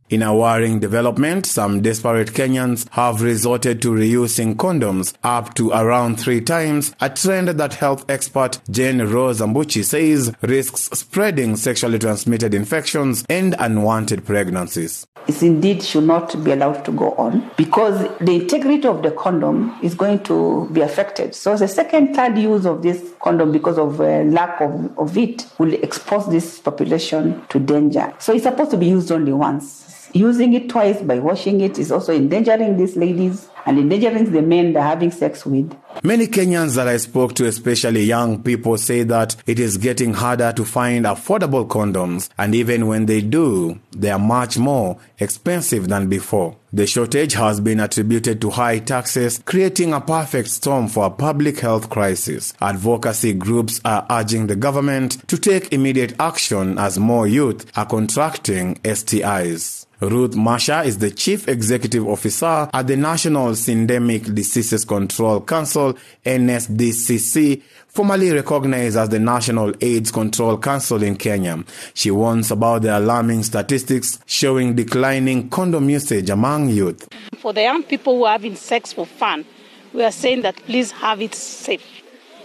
In 0.09 0.23
a 0.23 0.35
worrying 0.35 0.79
development, 0.79 1.45
some 1.45 1.83
desperate 1.83 2.29
Kenyans 2.33 2.89
have 2.93 3.21
resorted 3.21 3.83
to 3.83 3.89
reusing 3.89 4.55
condoms 4.55 5.13
up 5.23 5.53
to 5.55 5.71
around 5.71 6.19
three 6.19 6.41
times, 6.41 6.95
a 7.01 7.11
trend 7.11 7.49
that 7.49 7.75
health 7.75 8.09
expert 8.09 8.61
Jane 8.71 9.03
Rose 9.03 9.41
Ambuchi 9.41 9.85
says 9.85 10.33
risks 10.41 10.89
spreading 10.99 11.57
sexually 11.57 11.99
transmitted 11.99 12.55
infections 12.55 13.25
and 13.29 13.55
unwanted 13.59 14.25
pregnancies. 14.25 15.07
It 15.29 15.43
indeed 15.43 15.83
should 15.83 16.05
not 16.05 16.43
be 16.43 16.53
allowed 16.53 16.87
to 16.87 16.91
go 16.91 17.13
on 17.13 17.51
because 17.59 18.09
the 18.19 18.33
integrity 18.33 18.89
of 18.89 19.03
the 19.03 19.11
condom 19.11 19.79
is 19.83 19.95
going 19.95 20.23
to 20.25 20.67
be 20.73 20.81
affected. 20.81 21.35
So 21.35 21.55
the 21.55 21.69
second, 21.69 22.15
third 22.15 22.39
use 22.39 22.65
of 22.65 22.83
this 22.83 23.13
condom 23.21 23.53
because 23.53 23.77
of 23.79 24.01
uh, 24.01 24.23
lack 24.23 24.61
of, 24.63 24.99
of 24.99 25.19
it 25.19 25.47
will 25.59 25.75
expose 25.75 26.31
this 26.31 26.59
population 26.59 27.47
to 27.51 27.59
danger. 27.59 28.15
So 28.19 28.33
it's 28.33 28.45
supposed 28.45 28.71
to 28.71 28.79
be 28.79 28.87
used 28.87 29.13
only 29.13 29.35
once. 29.35 29.98
Using 30.13 30.55
it 30.55 30.69
twice 30.69 31.01
by 31.03 31.19
washing 31.19 31.61
it 31.61 31.79
is 31.79 31.93
also 31.93 32.15
endangering 32.15 32.77
these 32.77 32.97
ladies 32.97 33.49
and 33.67 33.79
endangering 33.79 34.33
the 34.33 34.41
men 34.43 34.73
they're 34.73 34.83
having 34.83 35.11
sex 35.11 35.45
with. 35.45 35.77
Many 36.03 36.27
Kenyans 36.29 36.77
that 36.77 36.87
I 36.87 36.97
spoke 36.97 37.35
to, 37.35 37.47
especially 37.47 38.05
young 38.05 38.43
people, 38.43 38.79
say 38.79 39.03
that 39.03 39.37
it 39.47 39.59
is 39.59 39.77
getting 39.77 40.15
harder 40.15 40.53
to 40.53 40.65
find 40.65 41.05
affordable 41.05 41.67
condoms, 41.67 42.31
and 42.39 42.55
even 42.55 42.87
when 42.87 43.07
they 43.07 43.21
do, 43.21 43.79
they 43.91 44.11
are 44.11 44.19
much 44.19 44.59
more 44.59 44.99
expensive 45.19 45.89
than 45.89 46.09
before. 46.09 46.57
The 46.73 46.87
shortage 46.87 47.35
has 47.35 47.61
been 47.61 47.81
attributed 47.81 48.41
to 48.43 48.51
high 48.51 48.79
taxes, 48.79 49.43
creating 49.45 49.93
a 49.93 50.01
perfect 50.01 50.49
storm 50.49 50.87
for 50.89 51.07
a 51.07 51.11
public 51.11 51.59
health 51.59 51.91
crisis. 51.91 52.55
Advocacy 52.61 53.33
groups 53.33 53.81
are 53.85 54.07
urging 54.09 54.47
the 54.47 54.57
government 54.57 55.27
to 55.29 55.37
take 55.37 55.73
immediate 55.73 56.15
action 56.21 56.79
as 56.79 56.99
more 56.99 57.27
youth 57.27 57.71
are 57.77 57.87
contracting 57.87 58.77
STIs. 58.77 59.88
Ruth 60.01 60.37
Masha 60.37 60.83
is 60.83 60.99
the 60.99 61.11
Chief 61.11 61.49
Executive 61.49 62.07
Officer 62.07 62.69
at 62.73 62.87
the 62.87 62.97
National 62.97 63.49
Syndemic 63.51 64.33
Diseases 64.33 64.85
Control 64.85 65.41
Council, 65.41 65.95
NSDCC, 66.25 67.63
formerly 67.89 68.31
recognized 68.31 68.97
as 68.97 69.09
the 69.09 69.19
National 69.19 69.75
AIDS 69.81 70.13
Control 70.13 70.57
Council 70.59 71.03
in 71.03 71.17
Kenya. 71.17 71.65
She 71.95 72.11
warns 72.11 72.51
about 72.51 72.83
the 72.83 72.97
alarming 72.97 73.43
statistics 73.43 74.21
showing 74.27 74.77
declining 74.77 75.51
condom 75.51 75.91
usage 75.91 76.31
among 76.31 76.69
youth. 76.69 77.09
For 77.39 77.53
the 77.53 77.63
young 77.63 77.83
people 77.83 78.17
who 78.19 78.25
are 78.25 78.33
having 78.33 78.55
sex 78.55 78.93
for 78.93 79.07
fun, 79.07 79.45
we 79.93 80.05
are 80.05 80.13
saying 80.13 80.43
that 80.43 80.57
please 80.67 80.93
have 80.93 81.21
it 81.21 81.35
safe 81.35 81.83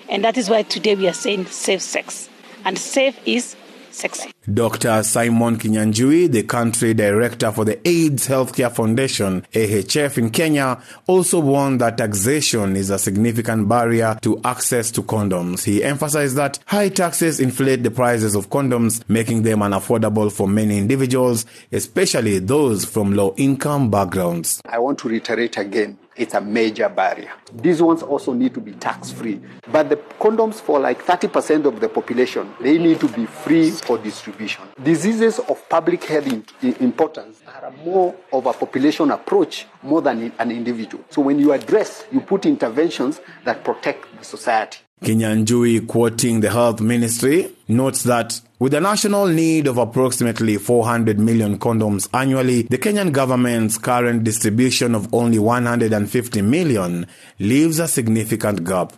And 0.09 0.23
that 0.23 0.37
is 0.37 0.49
why 0.49 0.63
today 0.63 0.95
we 0.95 1.07
are 1.07 1.13
saying 1.13 1.45
safe 1.47 1.81
sex. 1.81 2.29
And 2.65 2.77
safe 2.77 3.19
is 3.25 3.55
sexy. 3.93 4.31
Dr. 4.51 5.03
Simon 5.03 5.57
Kinyanjui, 5.57 6.31
the 6.31 6.43
country 6.43 6.93
director 6.93 7.51
for 7.51 7.65
the 7.65 7.79
AIDS 7.87 8.27
Healthcare 8.27 8.71
Foundation, 8.71 9.45
AHF 9.53 10.17
in 10.17 10.29
Kenya, 10.29 10.81
also 11.07 11.39
warned 11.39 11.81
that 11.81 11.97
taxation 11.97 12.75
is 12.75 12.89
a 12.89 12.99
significant 12.99 13.69
barrier 13.69 14.17
to 14.21 14.39
access 14.43 14.91
to 14.91 15.03
condoms. 15.03 15.63
He 15.63 15.83
emphasized 15.83 16.35
that 16.35 16.59
high 16.65 16.89
taxes 16.89 17.39
inflate 17.39 17.83
the 17.83 17.91
prices 17.91 18.35
of 18.35 18.49
condoms, 18.49 19.01
making 19.07 19.43
them 19.43 19.59
unaffordable 19.59 20.31
for 20.31 20.47
many 20.47 20.77
individuals, 20.77 21.45
especially 21.71 22.39
those 22.39 22.85
from 22.85 23.13
low 23.13 23.33
income 23.37 23.89
backgrounds. 23.89 24.61
I 24.65 24.79
want 24.79 24.99
to 24.99 25.09
reiterate 25.09 25.57
again 25.57 25.97
it's 26.15 26.33
a 26.33 26.41
major 26.41 26.89
barrier. 26.89 27.31
These 27.53 27.81
ones 27.81 28.03
also 28.03 28.33
need 28.33 28.53
to 28.53 28.59
be 28.59 28.73
tax 28.73 29.11
free. 29.11 29.41
But 29.71 29.89
the 29.89 29.97
condoms 30.19 30.55
for 30.55 30.79
like 30.79 31.03
30% 31.03 31.65
of 31.65 31.79
the 31.79 31.89
population, 31.89 32.53
they 32.61 32.77
need 32.77 32.99
to 32.99 33.07
be 33.09 33.25
free 33.25 33.71
for 33.71 33.97
distribution. 33.97 34.63
Diseases 34.81 35.39
of 35.39 35.67
public 35.69 36.03
health 36.03 36.27
importance 36.61 37.41
are 37.47 37.71
more 37.83 38.15
of 38.31 38.45
a 38.45 38.53
population 38.53 39.11
approach 39.11 39.67
more 39.81 40.01
than 40.01 40.31
an 40.39 40.51
individual. 40.51 41.03
So 41.09 41.21
when 41.21 41.39
you 41.39 41.51
address, 41.53 42.05
you 42.11 42.21
put 42.21 42.45
interventions 42.45 43.21
that 43.45 43.63
protect 43.63 44.07
the 44.17 44.23
society. 44.23 44.79
Kinyanjui, 45.03 45.85
quoting 45.87 46.39
the 46.39 46.49
health 46.49 46.79
ministry, 46.79 47.51
notes 47.67 48.03
that 48.03 48.39
with 48.59 48.73
a 48.73 48.79
national 48.79 49.27
need 49.27 49.67
of 49.67 49.77
approximately 49.77 50.55
400 50.57 51.19
million 51.19 51.59
condoms 51.59 52.07
annually, 52.13 52.61
the 52.63 52.77
Kenyan 52.77 53.11
government's 53.11 53.77
current 53.77 54.23
distribution 54.23 54.95
of 54.95 55.13
only 55.13 55.39
150 55.39 56.41
million 56.41 57.05
leaves 57.39 57.79
a 57.79 57.87
significant 57.89 58.63
gap. 58.63 58.93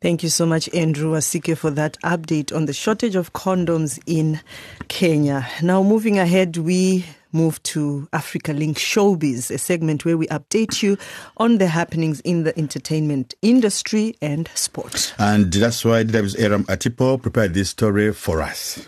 Thank 0.00 0.22
you 0.22 0.28
so 0.28 0.46
much, 0.46 0.72
Andrew 0.72 1.14
Wasike, 1.14 1.58
for 1.58 1.72
that 1.72 1.98
update 2.04 2.54
on 2.54 2.66
the 2.66 2.72
shortage 2.72 3.16
of 3.16 3.32
condoms 3.32 3.98
in 4.06 4.40
Kenya. 4.86 5.48
Now, 5.60 5.82
moving 5.82 6.20
ahead, 6.20 6.56
we 6.56 7.04
move 7.32 7.62
to 7.64 8.08
Africa 8.12 8.52
Link 8.52 8.78
Showbiz, 8.78 9.50
a 9.50 9.58
segment 9.58 10.04
where 10.04 10.16
we 10.16 10.26
update 10.28 10.82
you 10.82 10.96
on 11.36 11.58
the 11.58 11.66
happenings 11.66 12.20
in 12.20 12.44
the 12.44 12.58
entertainment 12.58 13.34
industry 13.42 14.16
and 14.20 14.48
sport. 14.54 15.14
And 15.18 15.52
that's 15.52 15.84
why 15.84 16.04
DW's 16.04 16.36
Aram 16.36 16.64
Atipo 16.64 17.20
prepared 17.20 17.54
this 17.54 17.70
story 17.70 18.12
for 18.12 18.42
us. 18.42 18.86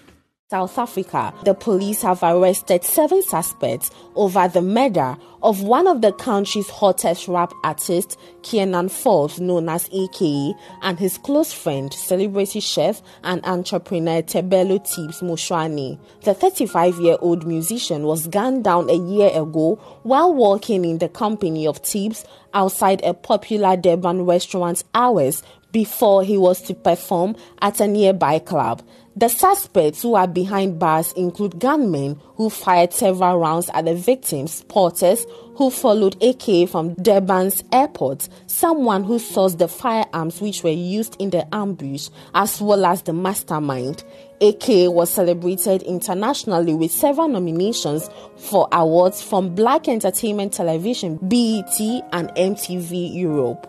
South 0.50 0.78
Africa, 0.78 1.32
the 1.44 1.54
police 1.54 2.02
have 2.02 2.24
arrested 2.24 2.82
seven 2.82 3.22
suspects 3.22 3.88
over 4.16 4.48
the 4.48 4.60
murder 4.60 5.16
of 5.44 5.62
one 5.62 5.86
of 5.86 6.00
the 6.00 6.12
country's 6.12 6.68
hottest 6.68 7.28
rap 7.28 7.52
artists, 7.62 8.16
Kiernan 8.42 8.88
Forbes, 8.88 9.40
known 9.40 9.68
as 9.68 9.88
AKA, 9.92 10.52
and 10.82 10.98
his 10.98 11.18
close 11.18 11.52
friend, 11.52 11.94
celebrity 11.94 12.58
chef 12.58 13.00
and 13.22 13.46
entrepreneur 13.46 14.22
Tebelo 14.22 14.78
Tibbs 14.80 15.20
Motsoane. 15.20 16.00
The 16.24 16.34
35 16.34 16.98
year 16.98 17.16
old 17.20 17.46
musician 17.46 18.02
was 18.02 18.26
gunned 18.26 18.64
down 18.64 18.90
a 18.90 18.94
year 18.94 19.30
ago 19.32 19.76
while 20.02 20.34
walking 20.34 20.84
in 20.84 20.98
the 20.98 21.08
company 21.08 21.64
of 21.64 21.80
Tibbs 21.82 22.24
outside 22.54 23.04
a 23.04 23.14
popular 23.14 23.76
Durban 23.76 24.26
restaurant's 24.26 24.82
hours 24.94 25.44
before 25.72 26.24
he 26.24 26.36
was 26.36 26.60
to 26.62 26.74
perform 26.74 27.36
at 27.62 27.80
a 27.80 27.86
nearby 27.86 28.38
club. 28.38 28.82
The 29.16 29.28
suspects 29.28 30.02
who 30.02 30.14
are 30.14 30.28
behind 30.28 30.78
bars 30.78 31.12
include 31.12 31.58
gunmen 31.58 32.20
who 32.36 32.48
fired 32.48 32.92
several 32.92 33.38
rounds 33.38 33.68
at 33.74 33.84
the 33.84 33.94
victims, 33.94 34.62
porters 34.68 35.26
who 35.56 35.70
followed 35.70 36.16
AK 36.22 36.68
from 36.68 36.94
Durban's 36.94 37.64
airport, 37.72 38.28
someone 38.46 39.02
who 39.02 39.18
sourced 39.18 39.58
the 39.58 39.66
firearms 39.66 40.40
which 40.40 40.62
were 40.62 40.70
used 40.70 41.16
in 41.20 41.30
the 41.30 41.52
ambush, 41.54 42.08
as 42.34 42.60
well 42.62 42.86
as 42.86 43.02
the 43.02 43.12
mastermind. 43.12 44.04
AK 44.40 44.88
was 44.88 45.10
celebrated 45.10 45.82
internationally 45.82 46.72
with 46.72 46.92
several 46.92 47.28
nominations 47.28 48.08
for 48.36 48.68
awards 48.70 49.20
from 49.20 49.54
Black 49.56 49.88
Entertainment 49.88 50.52
Television, 50.52 51.16
BET, 51.16 51.80
and 52.12 52.30
MTV 52.36 53.12
Europe. 53.14 53.66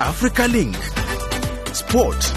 Africa 0.00 0.48
Link 0.48 0.76
Sport. 1.80 2.34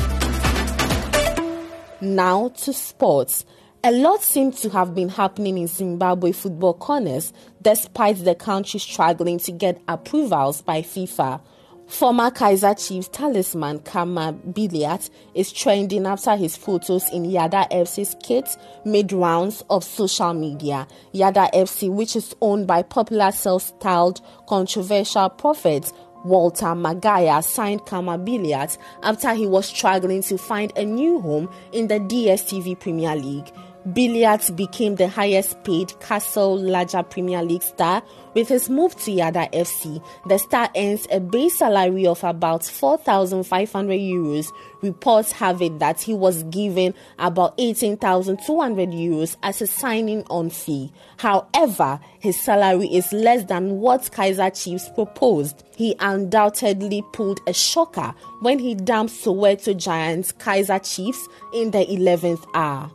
Now 2.02 2.48
to 2.48 2.72
sports. 2.72 3.44
A 3.84 3.92
lot 3.92 4.24
seems 4.24 4.62
to 4.62 4.70
have 4.70 4.96
been 4.96 5.10
happening 5.10 5.58
in 5.58 5.68
Zimbabwe 5.68 6.32
football 6.32 6.74
corners 6.76 7.34
despite 7.62 8.24
the 8.24 8.36
country 8.36 8.80
struggling 8.80 9.40
to 9.40 9.52
get 9.52 9.82
approvals 9.90 10.62
by 10.62 10.82
FIFA. 10.82 11.42
Former 11.88 12.32
Kaiser 12.32 12.74
Chiefs 12.74 13.10
talisman 13.10 13.80
Khama 13.80 14.34
Billiat 14.54 15.10
is 15.36 15.52
trending 15.52 16.06
after 16.08 16.36
his 16.38 16.56
photos 16.56 17.08
in 17.12 17.24
Yadah 17.26 17.70
FC's 17.70 18.16
kit 18.24 18.58
made 18.86 19.12
rounds 19.12 19.62
of 19.70 19.84
social 19.84 20.34
media. 20.34 20.88
Yadah 21.14 21.54
FC, 21.54 21.92
which 21.92 22.16
is 22.16 22.34
owned 22.42 22.66
by 22.66 22.82
popular 22.82 23.32
self-styled 23.32 24.22
controversial 24.48 25.30
prophets 25.30 25.92
Walter 26.24 26.74
Magaya 26.76 27.44
signed 27.44 27.86
Khama 27.86 28.18
Billiat 28.18 28.78
after 29.02 29.34
he 29.34 29.46
was 29.46 29.66
struggling 29.66 30.22
to 30.24 30.38
find 30.38 30.72
a 30.78 30.86
new 30.86 31.20
home 31.20 31.50
in 31.72 31.88
the 31.88 32.00
DSTV 32.00 32.80
Premier 32.80 33.16
League. 33.16 33.52
Billiat 33.90 34.56
became 34.56 34.96
the 34.96 35.10
highest 35.10 35.62
paid 35.66 36.00
Castle 36.00 36.58
Lager 36.58 37.04
Premier 37.04 37.44
League 37.44 37.64
star 37.64 38.02
with 38.34 38.48
his 38.48 38.70
move 38.70 38.96
to 39.02 39.12
Yadah 39.12 39.52
FC. 39.52 40.02
The 40.26 40.40
star 40.40 40.70
earns 40.74 41.06
a 41.12 41.20
base 41.20 41.58
salary 41.58 42.08
of 42.08 42.24
about 42.24 42.64
4,500 42.64 44.00
euros. 44.00 44.54
Reports 44.82 45.34
have 45.34 45.62
it 45.62 45.80
that 45.80 46.00
he 46.00 46.14
was 46.14 46.44
given 46.44 46.94
about 47.20 47.56
18,200 47.58 48.88
euros 48.88 49.36
as 49.44 49.62
a 49.62 49.68
signing 49.68 50.24
on 50.30 50.50
fee. 50.50 50.90
However, 51.18 52.00
his 52.20 52.40
salary 52.40 52.88
is 52.88 53.12
less 53.12 53.44
than 53.44 53.82
what 53.82 54.10
Kaiser 54.14 54.50
Chiefs 54.50 54.88
proposed. 54.96 55.62
He 55.76 55.94
undoubtedly 56.00 57.04
pulled 57.12 57.42
a 57.48 57.54
shocker 57.54 58.16
when 58.40 58.60
he 58.60 58.76
dumped 58.76 59.12
Soweto 59.14 59.76
Giants 59.76 60.32
Kaiser 60.32 60.80
Chiefs 60.80 61.28
in 61.54 61.72
the 61.72 61.86
11th 61.86 62.46
hour. 62.54 62.90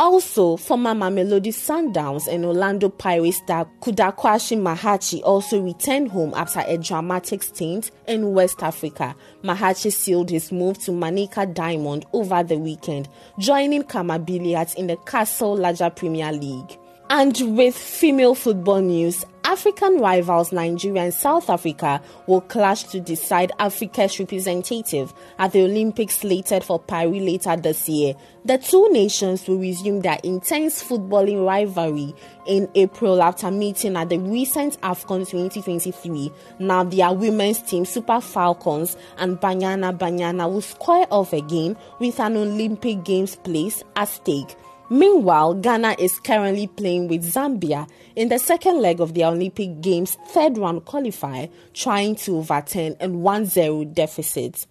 Also, 0.00 0.56
former 0.56 0.94
Mamelodi 0.94 1.52
Sundowns 1.52 2.26
and 2.26 2.46
Orlando 2.46 2.88
Pirates 2.88 3.36
star 3.36 3.68
Kudakwashe 3.82 4.58
Mahachi 4.58 5.20
also 5.22 5.60
returned 5.60 6.10
home 6.10 6.32
after 6.34 6.60
a 6.66 6.78
dramatic 6.78 7.42
stint 7.42 7.90
in 8.08 8.32
West 8.32 8.62
Africa. 8.62 9.14
Mahachi 9.44 9.92
sealed 9.92 10.30
his 10.30 10.50
move 10.52 10.78
to 10.78 10.90
Manica 10.90 11.44
Diamond 11.44 12.06
over 12.14 12.42
the 12.42 12.56
weekend, 12.56 13.10
joining 13.38 13.82
Khama 13.82 14.20
Billiat 14.20 14.74
in 14.76 14.86
the 14.86 14.96
Castle 15.04 15.54
Lager 15.54 15.90
Premier 15.90 16.32
League. 16.32 16.78
And 17.10 17.38
with 17.54 17.76
female 17.76 18.34
football 18.34 18.80
news, 18.80 19.26
African 19.44 19.98
rivals 19.98 20.52
Nigeria 20.52 21.02
and 21.02 21.14
South 21.14 21.48
Africa 21.48 22.00
will 22.26 22.40
clash 22.42 22.84
to 22.84 23.00
decide 23.00 23.52
Africa's 23.58 24.18
representative 24.18 25.12
at 25.38 25.52
the 25.52 25.62
Olympics 25.64 26.18
slated 26.18 26.62
for 26.62 26.78
Paris 26.78 27.22
later 27.22 27.56
this 27.56 27.88
year. 27.88 28.14
The 28.44 28.58
two 28.58 28.90
nations 28.92 29.46
will 29.46 29.58
resume 29.58 30.00
their 30.00 30.18
intense 30.24 30.82
footballing 30.82 31.46
rivalry 31.46 32.14
in 32.46 32.68
April 32.74 33.22
after 33.22 33.50
meeting 33.50 33.96
at 33.96 34.08
the 34.08 34.18
recent 34.18 34.80
AFCON 34.80 35.28
2023. 35.28 36.32
Now, 36.58 36.84
their 36.84 37.12
women's 37.12 37.60
team, 37.62 37.84
Super 37.84 38.20
Falcons 38.20 38.96
and 39.18 39.38
Banyana 39.40 39.96
Banyana, 39.96 40.50
will 40.50 40.62
square 40.62 41.06
off 41.10 41.32
again 41.32 41.76
with 41.98 42.18
an 42.20 42.36
Olympic 42.36 43.04
Games 43.04 43.36
place 43.36 43.82
at 43.96 44.08
stake. 44.08 44.56
Meanwhile, 44.92 45.54
Ghana 45.54 45.94
is 46.00 46.18
currently 46.18 46.66
playing 46.66 47.06
with 47.06 47.22
Zambia 47.22 47.88
in 48.16 48.28
the 48.28 48.40
second 48.40 48.82
leg 48.82 49.00
of 49.00 49.14
the 49.14 49.24
Olympic 49.24 49.80
Games 49.80 50.16
third 50.30 50.58
round 50.58 50.84
qualifier, 50.84 51.48
trying 51.74 52.16
to 52.16 52.38
overturn 52.38 52.96
a 52.98 53.08
1 53.08 53.46
0 53.46 53.84
deficit. 53.84 54.66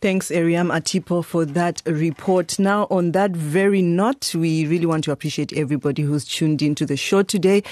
Thanks, 0.00 0.30
Ariam 0.30 0.70
Atipo, 0.70 1.24
for 1.24 1.44
that 1.44 1.82
report. 1.86 2.58
Now, 2.58 2.86
on 2.90 3.12
that 3.12 3.30
very 3.32 3.82
note, 3.82 4.34
we 4.34 4.66
really 4.66 4.86
want 4.86 5.04
to 5.04 5.12
appreciate 5.12 5.52
everybody 5.52 6.02
who's 6.02 6.24
tuned 6.24 6.62
into 6.62 6.84
the 6.86 6.96
show 6.96 7.22
today 7.22 7.62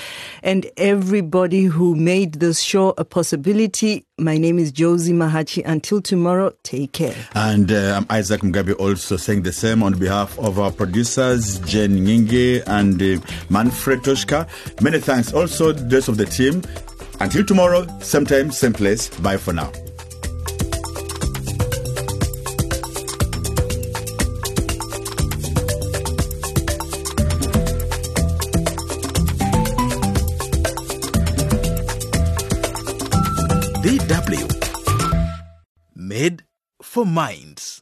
and 0.42 0.66
everybody 0.76 1.64
who 1.64 1.94
made 1.94 2.35
this 2.35 2.61
show 2.61 2.94
a 2.98 3.04
possibility. 3.04 4.04
My 4.18 4.38
name 4.38 4.58
is 4.58 4.72
Josie 4.72 5.12
Mahachi. 5.12 5.62
Until 5.64 6.00
tomorrow, 6.00 6.52
take 6.62 6.92
care. 6.92 7.14
And 7.35 7.70
uh, 7.70 7.96
I'm 7.96 8.06
Isaac 8.11 8.40
Mugabi 8.42 8.78
also 8.78 9.16
saying 9.16 9.42
the 9.42 9.52
same 9.52 9.82
on 9.82 9.98
behalf 9.98 10.38
of 10.38 10.58
our 10.58 10.70
producers, 10.70 11.58
Jen 11.61 12.06
Nginge 12.06 12.62
and 12.66 13.02
uh, 13.02 13.24
Manfred 13.50 14.00
Toshka. 14.00 14.48
Many 14.80 15.00
thanks 15.00 15.32
also 15.32 15.72
the 15.72 15.96
rest 15.96 16.08
of 16.08 16.16
the 16.16 16.26
team. 16.26 16.62
Until 17.20 17.44
tomorrow, 17.44 17.87
same 18.00 18.26
time, 18.26 18.50
same 18.50 18.72
place. 18.72 19.08
Bye 19.20 19.37
for 19.37 19.52
now. 19.52 19.70
DW. 34.08 34.48
Made 35.94 36.42
for 36.82 37.06
minds. 37.06 37.82